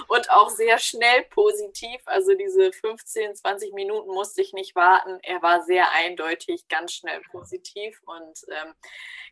[0.08, 2.02] und auch sehr schnell positiv.
[2.04, 5.18] Also diese 15, 20 Minuten musste ich nicht warten.
[5.22, 8.74] Er war sehr eindeutig, ganz schnell positiv und ähm,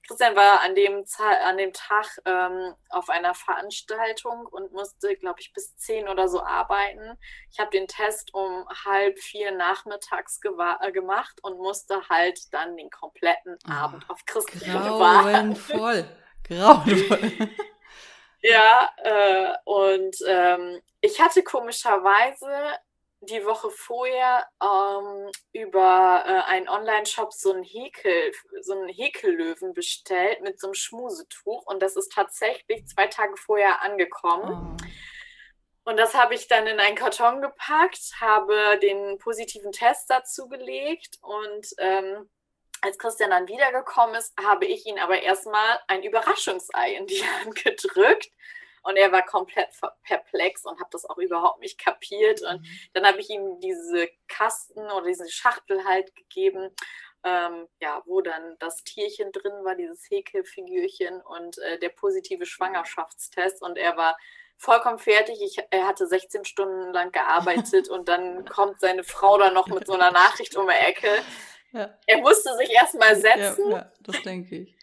[0.07, 1.05] Christian war an dem,
[1.45, 6.43] an dem Tag ähm, auf einer Veranstaltung und musste, glaube ich, bis zehn oder so
[6.43, 7.19] arbeiten.
[7.53, 10.41] Ich habe den Test um halb vier nachmittags
[10.81, 14.78] äh, gemacht und musste halt dann den kompletten oh, Abend auf Christian.
[14.81, 16.05] Grauenvoll.
[16.45, 17.51] Grauenvoll.
[18.43, 22.79] ja, äh, und ähm, ich hatte komischerweise
[23.21, 30.41] die Woche vorher ähm, über äh, einen Online-Shop so einen Häkel, so einen Häkellöwen bestellt
[30.43, 34.79] mit so einem Schmusetuch und das ist tatsächlich zwei Tage vorher angekommen.
[34.79, 35.91] Oh.
[35.91, 41.17] Und das habe ich dann in einen Karton gepackt, habe den positiven Test dazu gelegt
[41.23, 42.29] und ähm,
[42.83, 47.55] als Christian dann wiedergekommen ist, habe ich ihn aber erstmal ein Überraschungsei in die Hand
[47.57, 48.31] gedrückt
[48.83, 49.69] und er war komplett
[50.03, 52.43] perplex und habe das auch überhaupt nicht kapiert.
[52.43, 52.67] Und mhm.
[52.95, 56.71] dann habe ich ihm diese Kasten oder diese Schachtel halt gegeben,
[57.25, 63.61] ähm, ja, wo dann das Tierchen drin war, dieses Häkelfigürchen und äh, der positive Schwangerschaftstest.
[63.63, 64.17] Und er war
[64.57, 65.43] vollkommen fertig.
[65.43, 69.87] Ich, er hatte 16 Stunden lang gearbeitet und dann kommt seine Frau dann noch mit
[69.87, 71.11] so einer Nachricht um die Ecke.
[71.73, 71.99] Ja.
[72.07, 73.71] Er musste sich erstmal setzen.
[73.71, 74.79] Ja, ja, das denke ich.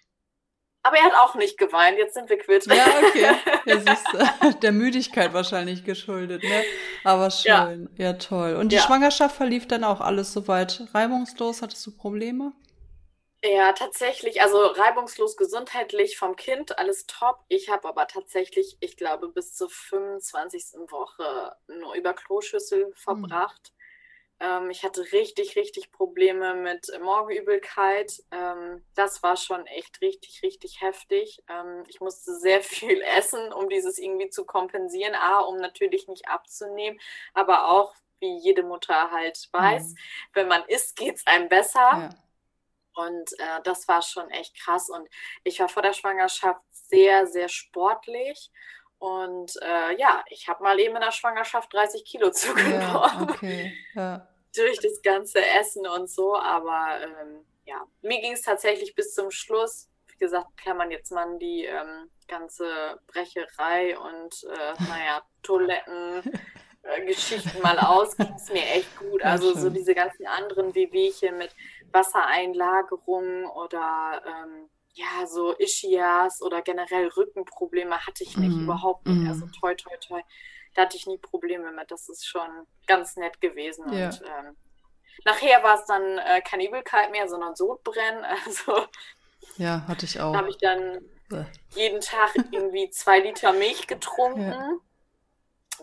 [0.86, 2.68] Aber er hat auch nicht geweint, jetzt sind wir quitt.
[2.68, 3.36] Ja, okay.
[3.66, 4.62] Ja, siehst.
[4.62, 6.64] Der Müdigkeit wahrscheinlich geschuldet, ne?
[7.04, 7.90] Aber schön.
[7.98, 8.56] Ja, ja toll.
[8.56, 8.84] Und die ja.
[8.84, 11.64] Schwangerschaft verlief dann auch alles soweit reibungslos?
[11.64, 12.54] Hattest du Probleme?
[13.44, 14.44] Ja, tatsächlich.
[14.44, 17.40] Also reibungslos gesundheitlich vom Kind, alles top.
[17.48, 20.90] Ich habe aber tatsächlich, ich glaube, bis zur 25.
[20.90, 22.94] Woche nur über Kloschüssel hm.
[22.94, 23.74] verbracht.
[24.40, 28.22] Ähm, ich hatte richtig, richtig Probleme mit Morgenübelkeit.
[28.32, 31.42] Ähm, das war schon echt richtig, richtig heftig.
[31.48, 35.16] Ähm, ich musste sehr viel essen, um dieses irgendwie zu kompensieren.
[35.16, 37.00] A, um natürlich nicht abzunehmen,
[37.34, 39.98] aber auch, wie jede Mutter halt weiß, mhm.
[40.34, 41.80] wenn man isst, geht es einem besser.
[41.80, 42.10] Ja.
[42.96, 44.90] Und äh, das war schon echt krass.
[44.90, 45.08] Und
[45.44, 48.52] ich war vor der Schwangerschaft sehr, sehr sportlich.
[48.98, 52.82] Und äh, ja, ich habe mal eben in der Schwangerschaft 30 Kilo zugenommen.
[52.82, 53.74] Ja, okay.
[53.94, 54.28] ja.
[54.56, 56.36] Durch das ganze Essen und so.
[56.36, 59.90] Aber ähm, ja, mir ging es tatsächlich bis zum Schluss.
[60.08, 66.24] Wie gesagt, man jetzt mal die ähm, ganze Brecherei und äh, naja, Toiletten.
[66.84, 69.24] Äh, Geschichten mal aus, ging es mir echt gut.
[69.24, 71.50] Also so diese ganzen anderen Wehwehchen mit
[71.92, 78.64] Wassereinlagerung oder ähm, ja, so Ischias oder generell Rückenprobleme hatte ich nicht, mm.
[78.64, 79.24] überhaupt nicht.
[79.24, 79.28] Mm.
[79.28, 80.22] Also toi, toi, toi.
[80.74, 81.92] Da hatte ich nie Probleme mit.
[81.92, 82.48] Das ist schon
[82.88, 83.92] ganz nett gewesen.
[83.92, 84.08] Ja.
[84.08, 84.58] Und ähm,
[85.26, 88.26] nachher war es dann äh, keine Übelkeit mehr, sondern Sodbrennen.
[88.46, 88.86] Also
[89.58, 90.32] ja, hatte ich auch.
[90.32, 91.00] Da habe ich dann
[91.76, 94.52] jeden Tag irgendwie zwei Liter Milch getrunken.
[94.52, 94.72] Ja.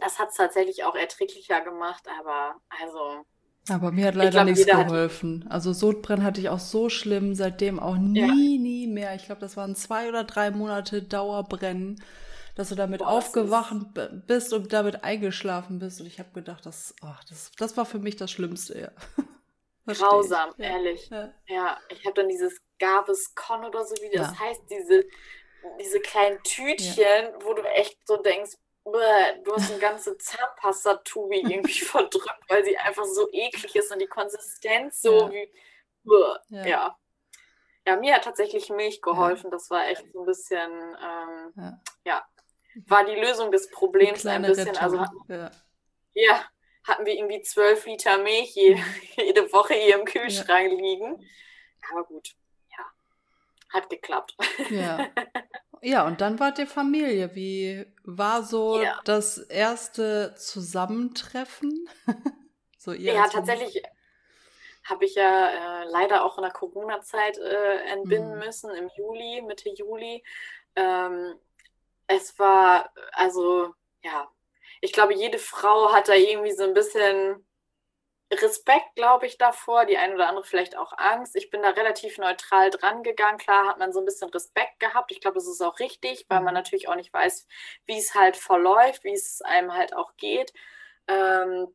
[0.01, 3.25] Das hat es tatsächlich auch erträglicher gemacht, aber also
[3.69, 5.47] aber mir hat leider glaub, nichts geholfen.
[5.49, 8.27] Also Sodbrennen hatte ich auch so schlimm, seitdem auch nie, ja.
[8.27, 9.15] nie mehr.
[9.15, 12.03] Ich glaube, das waren zwei oder drei Monate Dauerbrennen,
[12.57, 13.75] dass du damit Boah, aufgewacht
[14.27, 16.01] bist und damit eingeschlafen bist.
[16.01, 18.91] Und ich habe gedacht, das, oh, das, das war für mich das Schlimmste, ja.
[19.87, 20.65] Grausam, ja.
[20.67, 21.09] ehrlich.
[21.11, 25.05] Ja, ja ich habe dann dieses Gaviscon oder so, wie das heißt, diese,
[25.81, 28.53] diese kleinen Tütchen, wo du echt so denkst,
[28.85, 34.07] du hast eine ganze Zahnpasta-Tubi irgendwie verdrückt, weil sie einfach so eklig ist und die
[34.07, 35.33] Konsistenz so ja.
[35.33, 35.51] wie.
[36.49, 36.67] Ja.
[36.67, 36.99] ja.
[37.87, 37.97] ja.
[37.97, 39.51] mir hat tatsächlich Milch geholfen.
[39.51, 41.81] Das war echt so ein bisschen, ähm, ja.
[42.05, 42.27] ja.
[42.87, 44.69] war die Lösung des Problems ein bisschen.
[44.69, 44.83] Rettung.
[44.83, 45.51] Also ja.
[46.15, 46.45] ja.
[46.85, 48.83] hatten wir irgendwie zwölf Liter Milch jede,
[49.17, 51.25] jede Woche hier im Kühlschrank liegen.
[51.91, 52.35] Aber gut,
[52.77, 52.85] ja,
[53.69, 54.37] hat geklappt.
[54.71, 55.09] Ja.
[55.85, 57.35] Ja, und dann wart ihr Familie.
[57.35, 59.01] Wie war so ja.
[59.05, 61.89] das erste Zusammentreffen?
[62.79, 63.83] so ihr ja, tatsächlich
[64.85, 68.39] habe ich ja äh, leider auch in der Corona-Zeit äh, entbinden mhm.
[68.39, 70.23] müssen, im Juli, Mitte Juli.
[70.77, 71.35] Ähm,
[72.07, 74.31] es war, also, ja,
[74.81, 77.45] ich glaube, jede Frau hat da irgendwie so ein bisschen
[78.41, 81.37] Respekt, glaube ich, davor, die eine oder andere vielleicht auch Angst.
[81.37, 83.39] Ich bin da relativ neutral dran gegangen.
[83.39, 85.13] Klar hat man so ein bisschen Respekt gehabt.
[85.13, 86.61] Ich glaube, das ist auch richtig, weil man mhm.
[86.61, 87.47] natürlich auch nicht weiß,
[87.87, 90.53] wie es halt verläuft, wie es einem halt auch geht.
[91.09, 91.69] Ähm,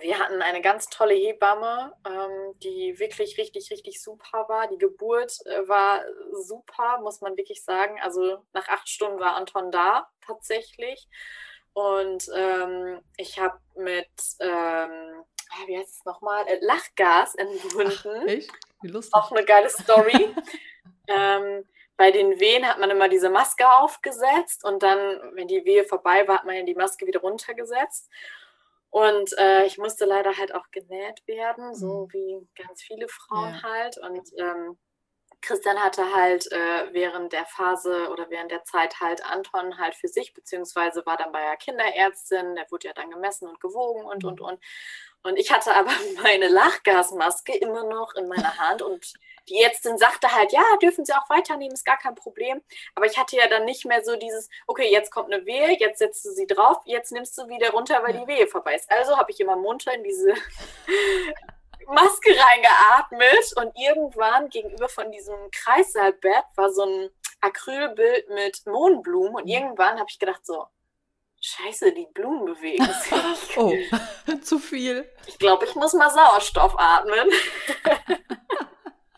[0.00, 4.66] wir hatten eine ganz tolle Hebamme, ähm, die wirklich richtig, richtig super war.
[4.66, 6.02] Die Geburt äh, war
[6.32, 8.00] super, muss man wirklich sagen.
[8.02, 11.08] Also nach acht Stunden war Anton da, tatsächlich.
[11.72, 14.08] Und ähm, ich habe mit
[14.40, 15.24] ähm,
[15.66, 18.28] wie heißt es nochmal, äh, Lachgas entwunden.
[18.28, 18.50] echt?
[18.82, 19.14] Wie lustig.
[19.14, 20.34] Auch eine geile Story.
[21.08, 21.64] ähm,
[21.96, 24.98] bei den Wehen hat man immer diese Maske aufgesetzt und dann,
[25.34, 28.10] wenn die Wehe vorbei war, hat man ja die Maske wieder runtergesetzt.
[28.90, 32.12] Und äh, ich musste leider halt auch genäht werden, so mhm.
[32.12, 33.62] wie ganz viele Frauen ja.
[33.62, 33.98] halt.
[33.98, 34.78] Und ähm,
[35.44, 40.08] Christian hatte halt äh, während der Phase oder während der Zeit halt Anton halt für
[40.08, 44.24] sich, beziehungsweise war dann bei der Kinderärztin, der wurde ja dann gemessen und gewogen und,
[44.24, 44.46] und, mhm.
[44.46, 44.60] und.
[45.22, 45.90] Und ich hatte aber
[46.22, 49.14] meine Lachgasmaske immer noch in meiner Hand und
[49.48, 52.62] die Ärztin sagte halt, ja, dürfen Sie auch weiternehmen, ist gar kein Problem.
[52.94, 55.98] Aber ich hatte ja dann nicht mehr so dieses, okay, jetzt kommt eine Wehe, jetzt
[55.98, 58.90] setzt du sie drauf, jetzt nimmst du wieder runter, weil die Wehe vorbei ist.
[58.90, 60.34] Also habe ich immer munter in diese
[61.88, 69.44] Maske reingeatmet und irgendwann gegenüber von diesem Kreissaalbett war so ein Acrylbild mit Mohnblumen und
[69.44, 69.50] mhm.
[69.50, 70.66] irgendwann habe ich gedacht so,
[71.40, 73.58] Scheiße, die Blumen bewegen sich.
[73.58, 73.74] oh,
[74.42, 75.06] zu viel.
[75.26, 77.28] Ich glaube, ich muss mal Sauerstoff atmen.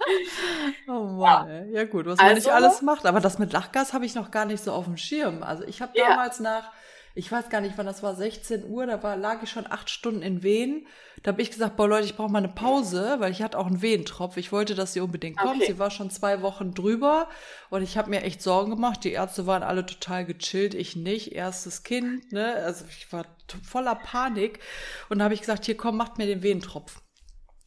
[0.89, 1.83] oh Mann, ja.
[1.83, 3.07] ja gut, was man nicht also alles macht.
[3.07, 5.45] Aber das mit Lachgas habe ich noch gar nicht so auf dem Schirm.
[5.45, 6.43] Also ich habe damals ja.
[6.43, 6.73] nach
[7.17, 9.89] ich weiß gar nicht, wann das war, 16 Uhr, da war, lag ich schon acht
[9.89, 10.87] Stunden in Wehen.
[11.23, 13.67] Da habe ich gesagt, boah Leute, ich brauche mal eine Pause, weil ich hatte auch
[13.67, 14.37] einen Wehentropf.
[14.37, 15.63] Ich wollte, dass sie unbedingt kommt.
[15.63, 15.73] Okay.
[15.73, 17.31] Sie war schon zwei Wochen drüber
[17.71, 19.03] und ich habe mir echt Sorgen gemacht.
[19.03, 21.33] Die Ärzte waren alle total gechillt, ich nicht.
[21.33, 22.55] Erstes Kind, ne?
[22.57, 23.25] Also ich war
[23.65, 24.61] voller Panik
[25.09, 27.01] und da habe ich gesagt, hier komm, macht mir den Wehentropf.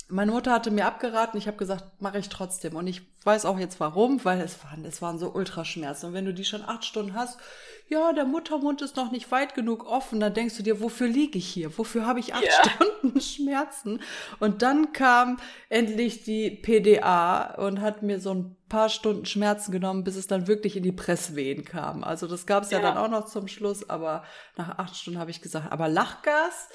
[0.10, 2.76] Meine Mutter hatte mir abgeraten, ich habe gesagt, mache ich trotzdem.
[2.76, 6.08] Und ich weiß auch jetzt warum, weil es waren, es waren so Ultraschmerzen.
[6.08, 7.40] Und wenn du die schon acht Stunden hast,
[7.88, 11.38] ja, der Muttermund ist noch nicht weit genug offen, dann denkst du dir, wofür liege
[11.38, 11.78] ich hier?
[11.78, 12.70] Wofür habe ich acht yeah.
[12.76, 14.02] Stunden Schmerzen?
[14.40, 15.38] Und dann kam
[15.70, 20.48] endlich die PDA und hat mir so ein paar Stunden Schmerzen genommen, bis es dann
[20.48, 22.04] wirklich in die Presswehen kam.
[22.04, 22.78] Also das gab es ja.
[22.78, 24.24] ja dann auch noch zum Schluss, aber
[24.56, 26.70] nach acht Stunden habe ich gesagt, aber Lachgas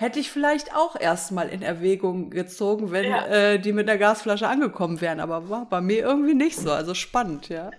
[0.00, 3.26] hätte ich vielleicht auch erstmal in Erwägung gezogen, wenn ja.
[3.26, 5.20] äh, die mit der Gasflasche angekommen wären.
[5.20, 6.72] Aber war bei mir irgendwie nicht so.
[6.72, 7.70] Also spannend, ja.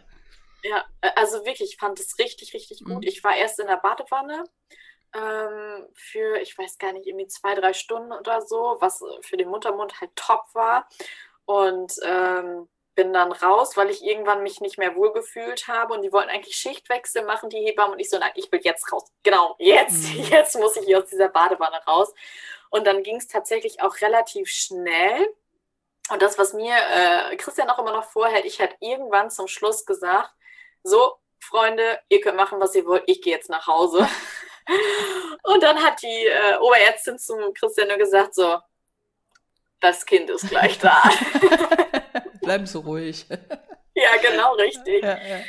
[0.64, 2.98] Ja, äh, also wirklich, ich fand es richtig, richtig gut.
[2.98, 3.04] Mhm.
[3.04, 4.44] Ich war erst in der Badewanne
[5.16, 9.50] ähm, für, ich weiß gar nicht, irgendwie zwei, drei Stunden oder so, was für den
[9.50, 10.88] Muttermund halt top war.
[11.46, 16.12] Und ähm, bin dann raus, weil ich irgendwann mich nicht mehr wohlgefühlt habe und die
[16.12, 17.94] wollten eigentlich Schichtwechsel machen, die Hebammen.
[17.94, 19.06] Und ich so, nein, ich will jetzt raus.
[19.24, 20.24] Genau, jetzt, mhm.
[20.30, 22.14] jetzt muss ich hier aus dieser Badewanne raus.
[22.70, 25.34] Und dann ging es tatsächlich auch relativ schnell.
[26.10, 29.86] Und das, was mir äh, Christian auch immer noch vorhält, ich hätte irgendwann zum Schluss
[29.86, 30.32] gesagt,
[30.84, 34.08] so, Freunde, ihr könnt machen, was ihr wollt, ich gehe jetzt nach Hause.
[35.44, 38.58] und dann hat die äh, Oberärztin zum Christian nur gesagt, so,
[39.80, 41.02] das Kind ist gleich da.
[42.42, 43.26] Bleiben Sie ruhig.
[43.96, 45.04] ja, genau, richtig.
[45.04, 45.40] Ja, ja.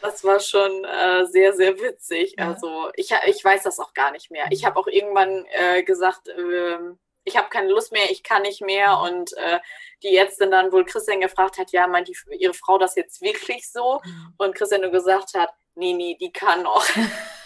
[0.00, 2.34] Das war schon äh, sehr, sehr witzig.
[2.38, 2.52] Ja.
[2.52, 4.46] Also ich, ich weiß das auch gar nicht mehr.
[4.50, 6.78] Ich habe auch irgendwann äh, gesagt, äh,
[7.24, 8.98] ich habe keine Lust mehr, ich kann nicht mehr.
[8.98, 9.58] Und äh,
[10.02, 13.70] die Ärztin dann wohl Christian gefragt hat, ja, meint die, ihre Frau das jetzt wirklich
[13.70, 14.00] so?
[14.04, 14.34] Mhm.
[14.38, 16.84] Und Christian nur gesagt hat, nee, nee, die kann noch.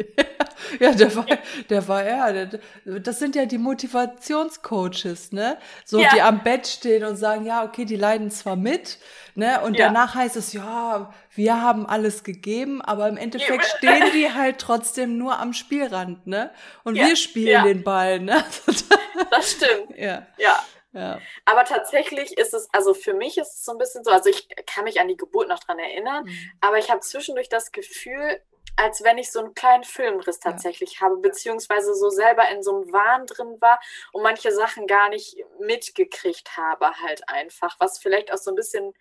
[0.80, 1.26] ja, der war,
[1.68, 2.46] der war ja,
[2.84, 5.58] das sind ja die Motivationscoaches, ne?
[5.84, 6.10] So, ja.
[6.14, 8.98] die am Bett stehen und sagen, ja, okay, die leiden zwar mit,
[9.34, 9.60] ne?
[9.62, 9.86] Und ja.
[9.86, 15.18] danach heißt es, ja, wir haben alles gegeben, aber im Endeffekt stehen die halt trotzdem
[15.18, 16.50] nur am Spielrand, ne?
[16.84, 17.06] Und ja.
[17.06, 18.44] wir spielen den Ball, ne?
[19.30, 19.96] das stimmt.
[19.96, 20.26] Ja.
[20.38, 20.64] Ja.
[20.92, 21.20] Ja.
[21.44, 24.48] Aber tatsächlich ist es, also für mich ist es so ein bisschen so, also ich
[24.66, 26.50] kann mich an die Geburt noch dran erinnern, mhm.
[26.60, 28.40] aber ich habe zwischendurch das Gefühl,
[28.76, 31.00] als wenn ich so einen kleinen Filmriss tatsächlich ja.
[31.02, 33.80] habe, beziehungsweise so selber in so einem Wahn drin war
[34.12, 38.94] und manche Sachen gar nicht mitgekriegt habe, halt einfach, was vielleicht auch so ein bisschen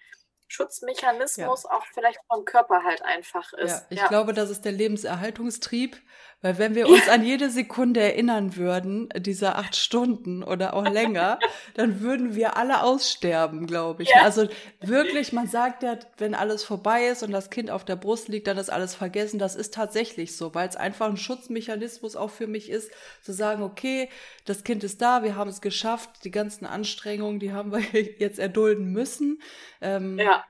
[0.50, 1.72] Schutzmechanismus ja.
[1.72, 3.72] auch vielleicht vom Körper halt einfach ist.
[3.72, 6.02] Ja, ich glaube, das ist der Lebenserhaltungstrieb,
[6.42, 11.38] weil wenn wir uns an jede Sekunde erinnern würden, dieser acht Stunden oder auch länger,
[11.74, 14.10] dann würden wir alle aussterben, glaube ich.
[14.10, 14.24] Ja.
[14.24, 14.48] Also
[14.80, 18.48] wirklich, man sagt ja, wenn alles vorbei ist und das Kind auf der Brust liegt,
[18.48, 19.38] dann ist alles vergessen.
[19.38, 22.90] Das ist tatsächlich so, weil es einfach ein Schutzmechanismus auch für mich ist,
[23.22, 24.10] zu sagen, okay,
[24.46, 27.82] das Kind ist da, wir haben es geschafft, die ganzen Anstrengungen, die haben wir
[28.20, 29.42] jetzt erdulden müssen.
[29.82, 30.46] Ähm, ja.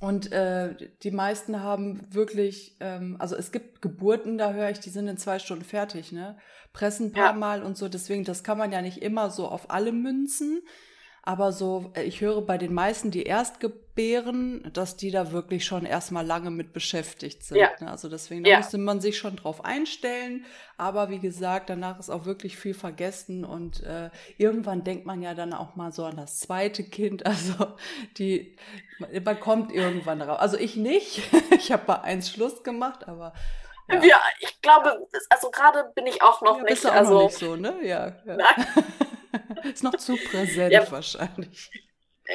[0.00, 4.88] Und äh, die meisten haben wirklich, ähm, also es gibt Geburten, da höre ich, die
[4.88, 6.38] sind in zwei Stunden fertig, ne?
[6.72, 7.32] Pressen ein paar ja.
[7.34, 7.88] Mal und so.
[7.88, 10.62] Deswegen, das kann man ja nicht immer so auf alle münzen.
[11.22, 15.66] Aber so, äh, ich höre bei den meisten, die erst gebären, dass die da wirklich
[15.66, 17.58] schon erstmal lange mit beschäftigt sind.
[17.58, 17.70] Ja.
[17.80, 17.90] Ne?
[17.90, 18.56] Also deswegen, da ja.
[18.58, 20.46] musste man sich schon drauf einstellen.
[20.78, 25.34] Aber wie gesagt, danach ist auch wirklich viel vergessen und äh, irgendwann denkt man ja
[25.34, 27.24] dann auch mal so an das zweite Kind.
[27.30, 27.74] Also
[28.18, 28.56] die,
[29.24, 30.40] man kommt irgendwann darauf.
[30.40, 31.22] Also ich nicht.
[31.56, 33.34] ich habe bei eins Schluss gemacht, aber
[33.88, 34.02] ja.
[34.02, 36.70] ja, ich glaube, also gerade bin ich auch noch ja, nicht.
[36.70, 37.74] Bist du auch also, noch nicht so, ne?
[37.82, 38.16] Ja.
[38.24, 38.36] ja.
[39.64, 40.90] Ist noch zu präsent ja.
[40.90, 41.70] wahrscheinlich.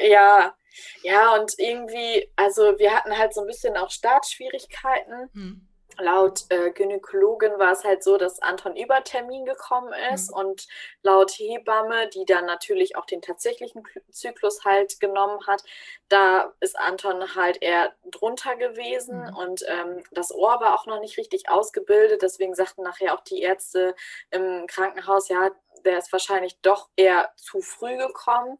[0.07, 0.55] Ja,
[1.03, 5.29] ja, und irgendwie, also wir hatten halt so ein bisschen auch Startschwierigkeiten.
[5.33, 5.67] Hm.
[5.97, 10.37] Laut äh, Gynäkologin war es halt so, dass Anton über Termin gekommen ist mhm.
[10.37, 10.67] und
[11.03, 15.63] laut Hebamme, die dann natürlich auch den tatsächlichen Zyklus halt genommen hat,
[16.09, 19.37] da ist Anton halt eher drunter gewesen mhm.
[19.37, 22.21] und ähm, das Ohr war auch noch nicht richtig ausgebildet.
[22.21, 23.95] Deswegen sagten nachher auch die Ärzte
[24.31, 25.51] im Krankenhaus, ja,
[25.85, 28.57] der ist wahrscheinlich doch eher zu früh gekommen.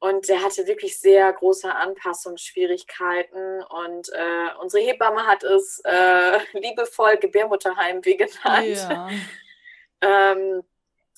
[0.00, 3.62] Und der hatte wirklich sehr große Anpassungsschwierigkeiten.
[3.64, 8.66] Und äh, unsere Hebamme hat es äh, liebevoll Gebärmutterheimweh genannt.
[8.68, 9.08] Ja.
[10.02, 10.62] ähm,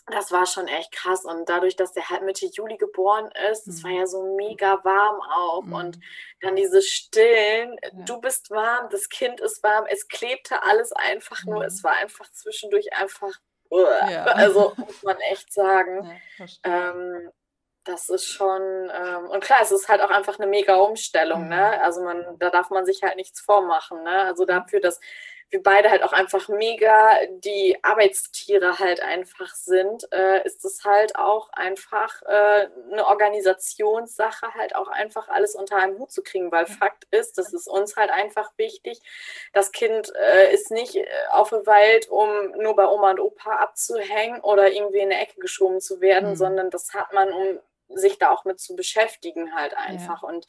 [0.07, 1.25] das war schon echt krass.
[1.25, 3.85] Und dadurch, dass der halt Mitte Juli geboren ist, es mhm.
[3.85, 5.63] war ja so mega warm auch.
[5.63, 5.73] Mhm.
[5.73, 6.01] Und
[6.41, 7.91] dann diese Stillen, ja.
[8.07, 11.61] du bist warm, das Kind ist warm, es klebte alles einfach nur.
[11.61, 11.67] Mhm.
[11.67, 13.33] Es war einfach zwischendurch einfach
[13.71, 14.25] ja.
[14.25, 16.21] Also muss man echt sagen.
[16.39, 17.31] Ja, ähm,
[17.85, 21.57] das ist schon, ähm, und klar, es ist halt auch einfach eine mega Umstellung, ne?
[21.57, 21.61] mhm.
[21.61, 21.83] ne?
[21.83, 24.25] Also man, da darf man sich halt nichts vormachen, ne?
[24.25, 25.01] Also dafür, dass
[25.51, 31.17] wir beide halt auch einfach mega die Arbeitstiere halt einfach sind, äh, ist es halt
[31.17, 36.67] auch einfach äh, eine Organisationssache, halt auch einfach alles unter einen Hut zu kriegen, weil
[36.67, 39.01] Fakt ist, das ist uns halt einfach wichtig.
[39.53, 44.71] Das Kind äh, ist nicht äh, aufgeweilt, um nur bei Oma und Opa abzuhängen oder
[44.71, 46.37] irgendwie in eine Ecke geschoben zu werden, mhm.
[46.37, 47.59] sondern das hat man, um
[47.89, 50.23] sich da auch mit zu beschäftigen, halt einfach.
[50.23, 50.29] Ja.
[50.29, 50.47] Und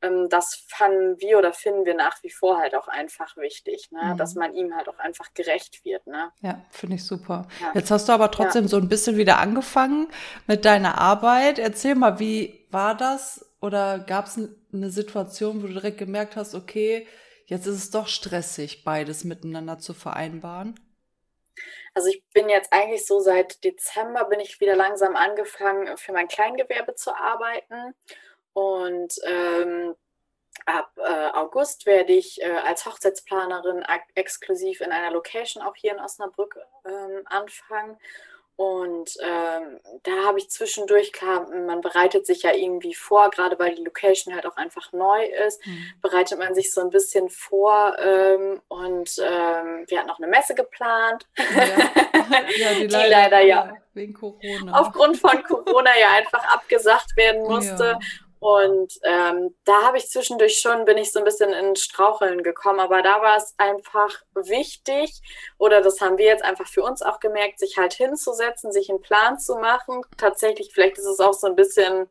[0.00, 4.12] das fanden wir oder finden wir nach wie vor halt auch einfach wichtig, ne?
[4.12, 4.16] Mhm.
[4.16, 6.06] dass man ihm halt auch einfach gerecht wird.
[6.06, 6.30] Ne?
[6.40, 7.48] Ja, finde ich super.
[7.60, 7.72] Ja.
[7.74, 8.68] Jetzt hast du aber trotzdem ja.
[8.68, 10.08] so ein bisschen wieder angefangen
[10.46, 11.58] mit deiner Arbeit.
[11.58, 13.44] Erzähl mal, wie war das?
[13.60, 14.38] Oder gab es
[14.72, 17.06] eine Situation, wo du direkt gemerkt hast, okay,
[17.46, 20.78] jetzt ist es doch stressig, beides miteinander zu vereinbaren?
[21.94, 26.28] Also ich bin jetzt eigentlich so seit Dezember bin ich wieder langsam angefangen, für mein
[26.28, 27.94] Kleingewerbe zu arbeiten.
[28.56, 29.94] Und ähm,
[30.64, 33.84] ab äh, August werde ich äh, als Hochzeitsplanerin
[34.14, 37.98] exklusiv in einer Location auch hier in Osnabrück ähm, anfangen.
[38.58, 43.74] Und ähm, da habe ich zwischendurch, klar, man bereitet sich ja irgendwie vor, gerade weil
[43.74, 45.92] die Location halt auch einfach neu ist, mhm.
[46.00, 47.94] bereitet man sich so ein bisschen vor.
[47.98, 51.76] Ähm, und ähm, wir hatten auch eine Messe geplant, ja.
[52.56, 54.80] Ja, die, die, leider, leider ja wegen Corona.
[54.80, 57.84] aufgrund von Corona ja einfach abgesagt werden musste.
[57.84, 57.98] Ja.
[58.46, 62.78] Und ähm, da habe ich zwischendurch schon, bin ich so ein bisschen in Straucheln gekommen,
[62.78, 65.20] aber da war es einfach wichtig,
[65.58, 69.00] oder das haben wir jetzt einfach für uns auch gemerkt, sich halt hinzusetzen, sich einen
[69.00, 70.02] Plan zu machen.
[70.16, 72.08] Tatsächlich, vielleicht ist es auch so ein bisschen,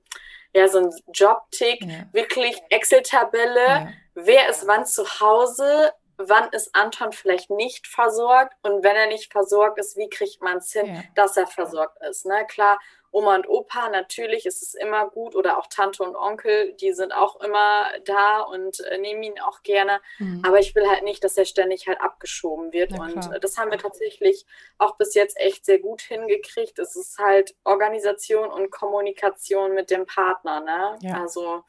[0.53, 2.03] ja, so ein Jobtick, ja.
[2.11, 3.87] wirklich Excel-Tabelle, ja.
[4.15, 9.31] wer ist wann zu Hause, wann ist Anton vielleicht nicht versorgt und wenn er nicht
[9.31, 11.03] versorgt ist, wie kriegt man es hin, ja.
[11.15, 12.25] dass er versorgt ist.
[12.25, 12.45] Ne?
[12.45, 12.77] Klar,
[13.15, 17.13] Oma und Opa, natürlich ist es immer gut oder auch Tante und Onkel, die sind
[17.13, 20.01] auch immer da und äh, nehmen ihn auch gerne.
[20.19, 20.43] Mhm.
[20.45, 22.91] Aber ich will halt nicht, dass er ständig halt abgeschoben wird.
[22.91, 24.45] Ja, und äh, das haben wir tatsächlich
[24.79, 26.77] auch bis jetzt echt sehr gut hingekriegt.
[26.77, 30.59] Es ist halt Organisation und Kommunikation mit dem Partner.
[30.59, 30.99] Ne?
[30.99, 31.21] Ja.
[31.21, 31.63] Also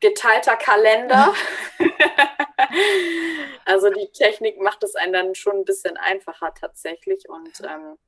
[0.00, 1.32] geteilter Kalender.
[3.64, 7.28] also die Technik macht es einen dann schon ein bisschen einfacher tatsächlich.
[7.28, 7.98] Und ähm,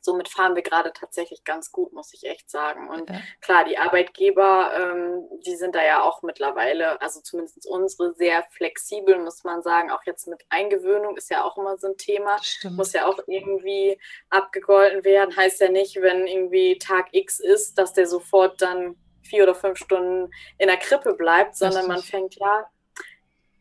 [0.00, 2.88] somit fahren wir gerade tatsächlich ganz gut, muss ich echt sagen.
[2.88, 3.20] Und ja.
[3.40, 9.18] klar, die Arbeitgeber, ähm, die sind da ja auch mittlerweile, also zumindest unsere, sehr flexibel,
[9.18, 9.90] muss man sagen.
[9.90, 12.36] Auch jetzt mit Eingewöhnung ist ja auch immer so ein Thema.
[12.70, 15.36] Muss ja auch irgendwie abgegolten werden.
[15.36, 19.78] Heißt ja nicht, wenn irgendwie Tag X ist, dass der sofort dann vier oder fünf
[19.78, 21.94] Stunden in der Krippe bleibt, sondern Richtig.
[21.94, 22.66] man fängt ja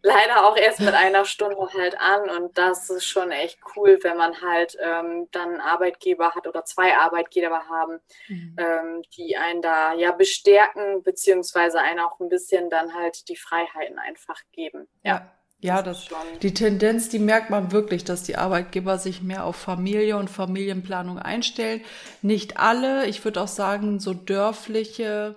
[0.03, 4.17] leider auch erst mit einer Stunde halt an und das ist schon echt cool, wenn
[4.17, 8.55] man halt ähm, dann einen Arbeitgeber hat oder zwei Arbeitgeber haben, mhm.
[8.57, 13.99] ähm, die einen da ja bestärken, beziehungsweise einen auch ein bisschen dann halt die Freiheiten
[13.99, 14.87] einfach geben.
[15.03, 15.31] Ja.
[15.63, 19.55] Ja, das, das die Tendenz, die merkt man wirklich, dass die Arbeitgeber sich mehr auf
[19.55, 21.81] Familie und Familienplanung einstellen.
[22.23, 25.35] Nicht alle, ich würde auch sagen, so dörfliche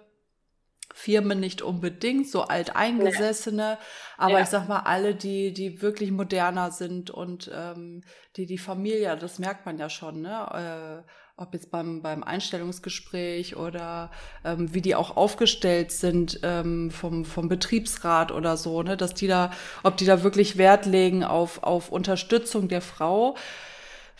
[0.96, 3.78] Firmen nicht unbedingt, so alteingesessene,
[4.16, 4.40] aber ja.
[4.42, 8.02] ich sag mal, alle, die, die wirklich moderner sind und ähm,
[8.36, 11.02] die die Familie, das merkt man ja schon, ne?
[11.04, 14.12] Äh, ob jetzt beim, beim Einstellungsgespräch oder
[14.44, 19.26] ähm, wie die auch aufgestellt sind ähm, vom, vom Betriebsrat oder so, ne, dass die
[19.26, 19.50] da,
[19.82, 23.36] ob die da wirklich Wert legen auf, auf Unterstützung der Frau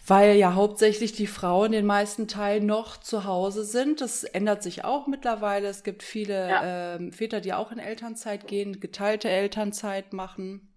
[0.06, 4.00] weil ja hauptsächlich die Frauen den meisten Teilen noch zu Hause sind.
[4.00, 5.68] Das ändert sich auch mittlerweile.
[5.68, 6.96] Es gibt viele ja.
[6.96, 10.68] ähm, Väter, die auch in Elternzeit gehen, geteilte Elternzeit machen.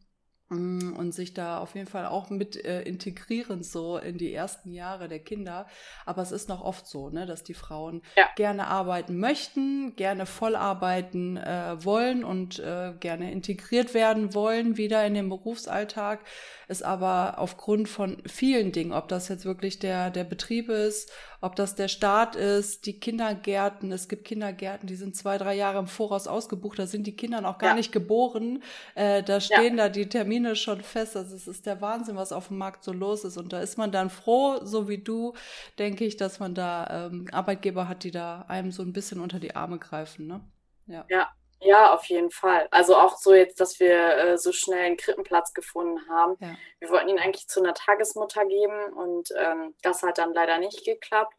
[0.50, 4.72] Mm, und sich da auf jeden Fall auch mit äh, integrieren so in die ersten
[4.72, 5.68] Jahre der Kinder.
[6.06, 8.30] Aber es ist noch oft so, ne, dass die Frauen ja.
[8.38, 15.06] gerne arbeiten möchten, gerne voll arbeiten äh, wollen und äh, gerne integriert werden wollen wieder
[15.06, 16.22] in den Berufsalltag.
[16.70, 21.12] Es aber aufgrund von vielen Dingen, ob das jetzt wirklich der der Betrieb ist,
[21.42, 23.92] ob das der Staat ist, die Kindergärten.
[23.92, 26.80] Es gibt Kindergärten, die sind zwei, drei Jahre im Voraus ausgebucht.
[26.80, 27.76] Da sind die Kinder noch gar ja.
[27.76, 28.64] nicht geboren.
[28.96, 29.86] Äh, da stehen ja.
[29.86, 31.16] da die Termine schon fest.
[31.16, 33.38] Also es ist der Wahnsinn, was auf dem Markt so los ist.
[33.38, 35.34] Und da ist man dann froh, so wie du,
[35.78, 39.40] denke ich, dass man da ähm, Arbeitgeber hat, die da einem so ein bisschen unter
[39.40, 40.28] die Arme greifen.
[40.28, 40.42] Ne?
[40.88, 41.06] Ja.
[41.10, 41.28] ja.
[41.60, 42.68] Ja, auf jeden Fall.
[42.70, 46.36] Also auch so jetzt, dass wir äh, so schnell einen Krippenplatz gefunden haben.
[46.40, 46.56] Ja.
[46.80, 50.86] Wir wollten ihn eigentlich zu einer Tagesmutter geben und ähm, das hat dann leider nicht
[50.86, 51.34] geklappt.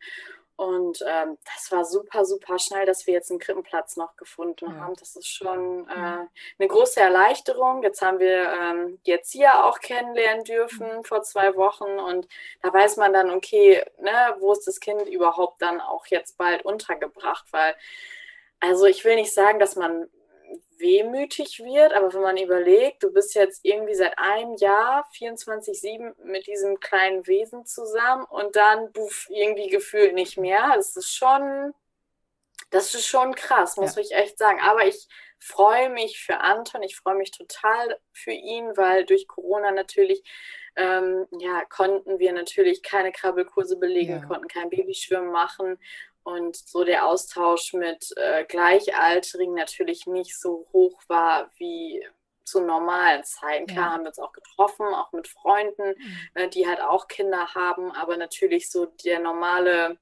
[0.58, 4.80] Und ähm, das war super, super schnell, dass wir jetzt einen Krippenplatz noch gefunden ja.
[4.80, 4.94] haben.
[4.96, 7.84] Das ist schon äh, eine große Erleichterung.
[7.84, 11.04] Jetzt haben wir ähm, die Erzieher auch kennenlernen dürfen mhm.
[11.04, 12.00] vor zwei Wochen.
[12.00, 12.26] Und
[12.60, 16.64] da weiß man dann, okay, ne, wo ist das Kind überhaupt dann auch jetzt bald
[16.64, 17.46] untergebracht?
[17.52, 17.76] Weil
[18.60, 20.08] also ich will nicht sagen, dass man
[20.78, 21.92] wehmütig wird.
[21.92, 27.26] Aber wenn man überlegt, du bist jetzt irgendwie seit einem Jahr 24-7 mit diesem kleinen
[27.26, 30.72] Wesen zusammen und dann buff, irgendwie gefühlt nicht mehr.
[30.74, 31.74] Das ist schon,
[32.70, 34.02] das ist schon krass, muss ja.
[34.02, 34.60] ich echt sagen.
[34.60, 39.70] Aber ich freue mich für Anton, ich freue mich total für ihn, weil durch Corona
[39.70, 40.22] natürlich
[40.76, 44.26] ähm, ja, konnten wir natürlich keine Krabbelkurse belegen, ja.
[44.26, 45.78] konnten kein Babyschwimmen machen
[46.28, 52.04] und so der Austausch mit äh, Gleichaltrigen natürlich nicht so hoch war wie
[52.44, 53.66] zu normalen Zeiten.
[53.66, 53.92] Klar ja.
[53.92, 55.94] haben wir uns auch getroffen, auch mit Freunden,
[56.34, 59.98] äh, die halt auch Kinder haben, aber natürlich so der normale,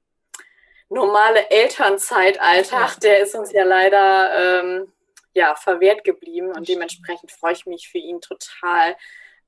[0.89, 4.93] normale Elternzeitalltag, der ist uns ja leider ähm,
[5.33, 8.97] ja, verwehrt geblieben und dementsprechend freue ich mich für ihn total,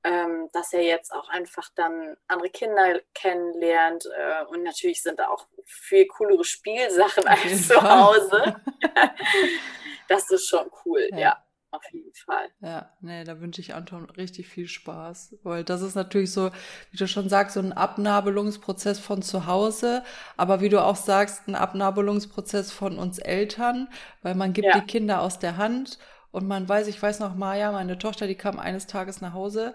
[0.04, 4.06] ähm, dass er jetzt auch einfach dann andere Kinder kennenlernt.
[4.06, 8.60] Äh, und natürlich sind da auch viel coolere Spielsachen als zu Hause.
[10.08, 11.18] das ist schon cool, ja.
[11.18, 11.44] ja.
[11.72, 12.48] Auf jeden Fall.
[12.60, 16.50] Ja, nee, da wünsche ich Anton richtig viel Spaß, weil das ist natürlich so,
[16.90, 20.02] wie du schon sagst, so ein Abnabelungsprozess von zu Hause,
[20.36, 23.88] aber wie du auch sagst, ein Abnabelungsprozess von uns Eltern,
[24.22, 24.80] weil man gibt ja.
[24.80, 26.00] die Kinder aus der Hand
[26.30, 29.74] und man weiß, ich weiß noch, Maja, meine Tochter, die kam eines Tages nach Hause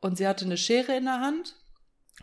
[0.00, 1.56] und sie hatte eine Schere in der Hand.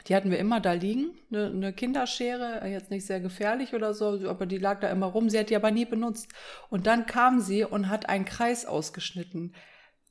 [0.08, 4.28] Die hatten wir immer da liegen, eine, eine Kinderschere, jetzt nicht sehr gefährlich oder so,
[4.28, 5.30] aber die lag da immer rum.
[5.30, 6.30] Sie hat die aber nie benutzt.
[6.70, 9.56] Und dann kam sie und hat einen Kreis ausgeschnitten.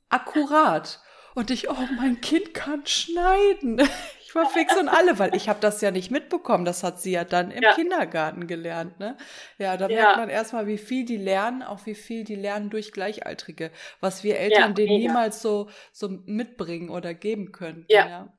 [0.09, 1.01] Akkurat.
[1.35, 3.81] Und ich, oh, mein Kind kann schneiden.
[4.33, 6.65] Ich war fix und alle, weil ich habe das ja nicht mitbekommen.
[6.65, 7.75] Das hat sie ja dann im ja.
[7.75, 8.99] Kindergarten gelernt.
[8.99, 9.15] Ne?
[9.59, 9.95] Ja, da ja.
[9.95, 13.69] merkt man erstmal, wie viel die lernen, auch wie viel die lernen durch Gleichaltrige,
[13.99, 17.85] was wir Eltern ja, denen niemals so, so mitbringen oder geben können.
[17.89, 18.33] Ja.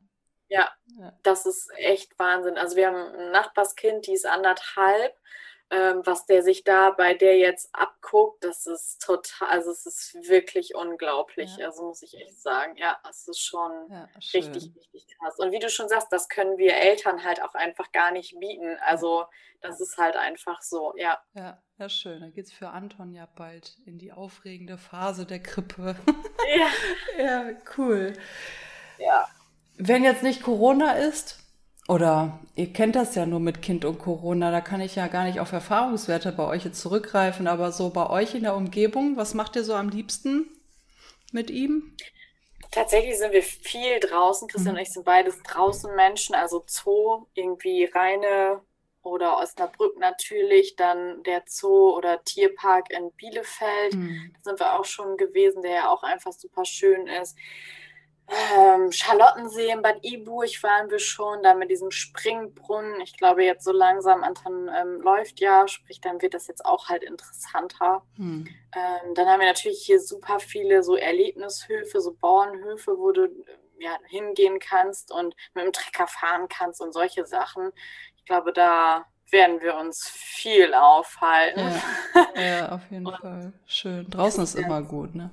[0.48, 0.72] ja.
[1.22, 2.58] das ist echt Wahnsinn.
[2.58, 5.14] Also wir haben ein Nachbarskind, die ist anderthalb
[5.70, 10.14] ähm, was der sich da bei der jetzt abguckt, das ist total, also es ist
[10.28, 11.56] wirklich unglaublich.
[11.56, 11.66] Ja.
[11.66, 15.38] Also muss ich echt sagen, ja, es ist schon ja, richtig, richtig krass.
[15.38, 18.76] Und wie du schon sagst, das können wir Eltern halt auch einfach gar nicht bieten.
[18.82, 19.24] Also
[19.62, 21.18] das ist halt einfach so, ja.
[21.34, 22.20] Ja, ja, schön.
[22.20, 25.96] Dann geht es für Anton ja bald in die aufregende Phase der Krippe.
[26.56, 26.68] Ja.
[27.18, 28.12] ja, cool.
[28.98, 29.26] Ja.
[29.76, 31.43] Wenn jetzt nicht Corona ist,
[31.88, 35.24] oder ihr kennt das ja nur mit Kind und Corona, da kann ich ja gar
[35.24, 39.34] nicht auf Erfahrungswerte bei euch jetzt zurückgreifen, aber so bei euch in der Umgebung, was
[39.34, 40.46] macht ihr so am liebsten
[41.32, 41.94] mit ihm?
[42.70, 44.48] Tatsächlich sind wir viel draußen.
[44.48, 44.78] Christian mhm.
[44.78, 48.60] und ich sind beides draußen Menschen, also Zoo, irgendwie reine
[49.02, 53.94] oder Osnabrück natürlich, dann der Zoo oder Tierpark in Bielefeld.
[53.94, 54.32] Mhm.
[54.34, 57.36] Da sind wir auch schon gewesen, der ja auch einfach super schön ist.
[58.26, 63.00] Ähm, Charlottensee in Bad Iburg waren wir schon, da mit diesem Springbrunnen.
[63.02, 66.88] Ich glaube, jetzt so langsam Anton ähm, läuft ja, sprich, dann wird das jetzt auch
[66.88, 68.02] halt interessanter.
[68.16, 68.48] Hm.
[68.74, 73.28] Ähm, dann haben wir natürlich hier super viele so Erlebnishöfe, so Bauernhöfe, wo du
[73.78, 77.72] ja, hingehen kannst und mit dem Trecker fahren kannst und solche Sachen.
[78.16, 81.60] Ich glaube, da werden wir uns viel aufhalten.
[82.14, 83.52] Ja, ja auf jeden Fall.
[83.66, 84.08] Schön.
[84.08, 85.30] Draußen ist immer gut, ne?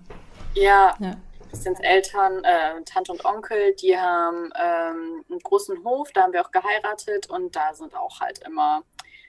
[0.56, 0.96] Ja.
[1.00, 1.16] ja.
[1.52, 6.46] Christians Eltern, äh, Tante und Onkel, die haben ähm, einen großen Hof, da haben wir
[6.46, 8.84] auch geheiratet und da sind auch halt immer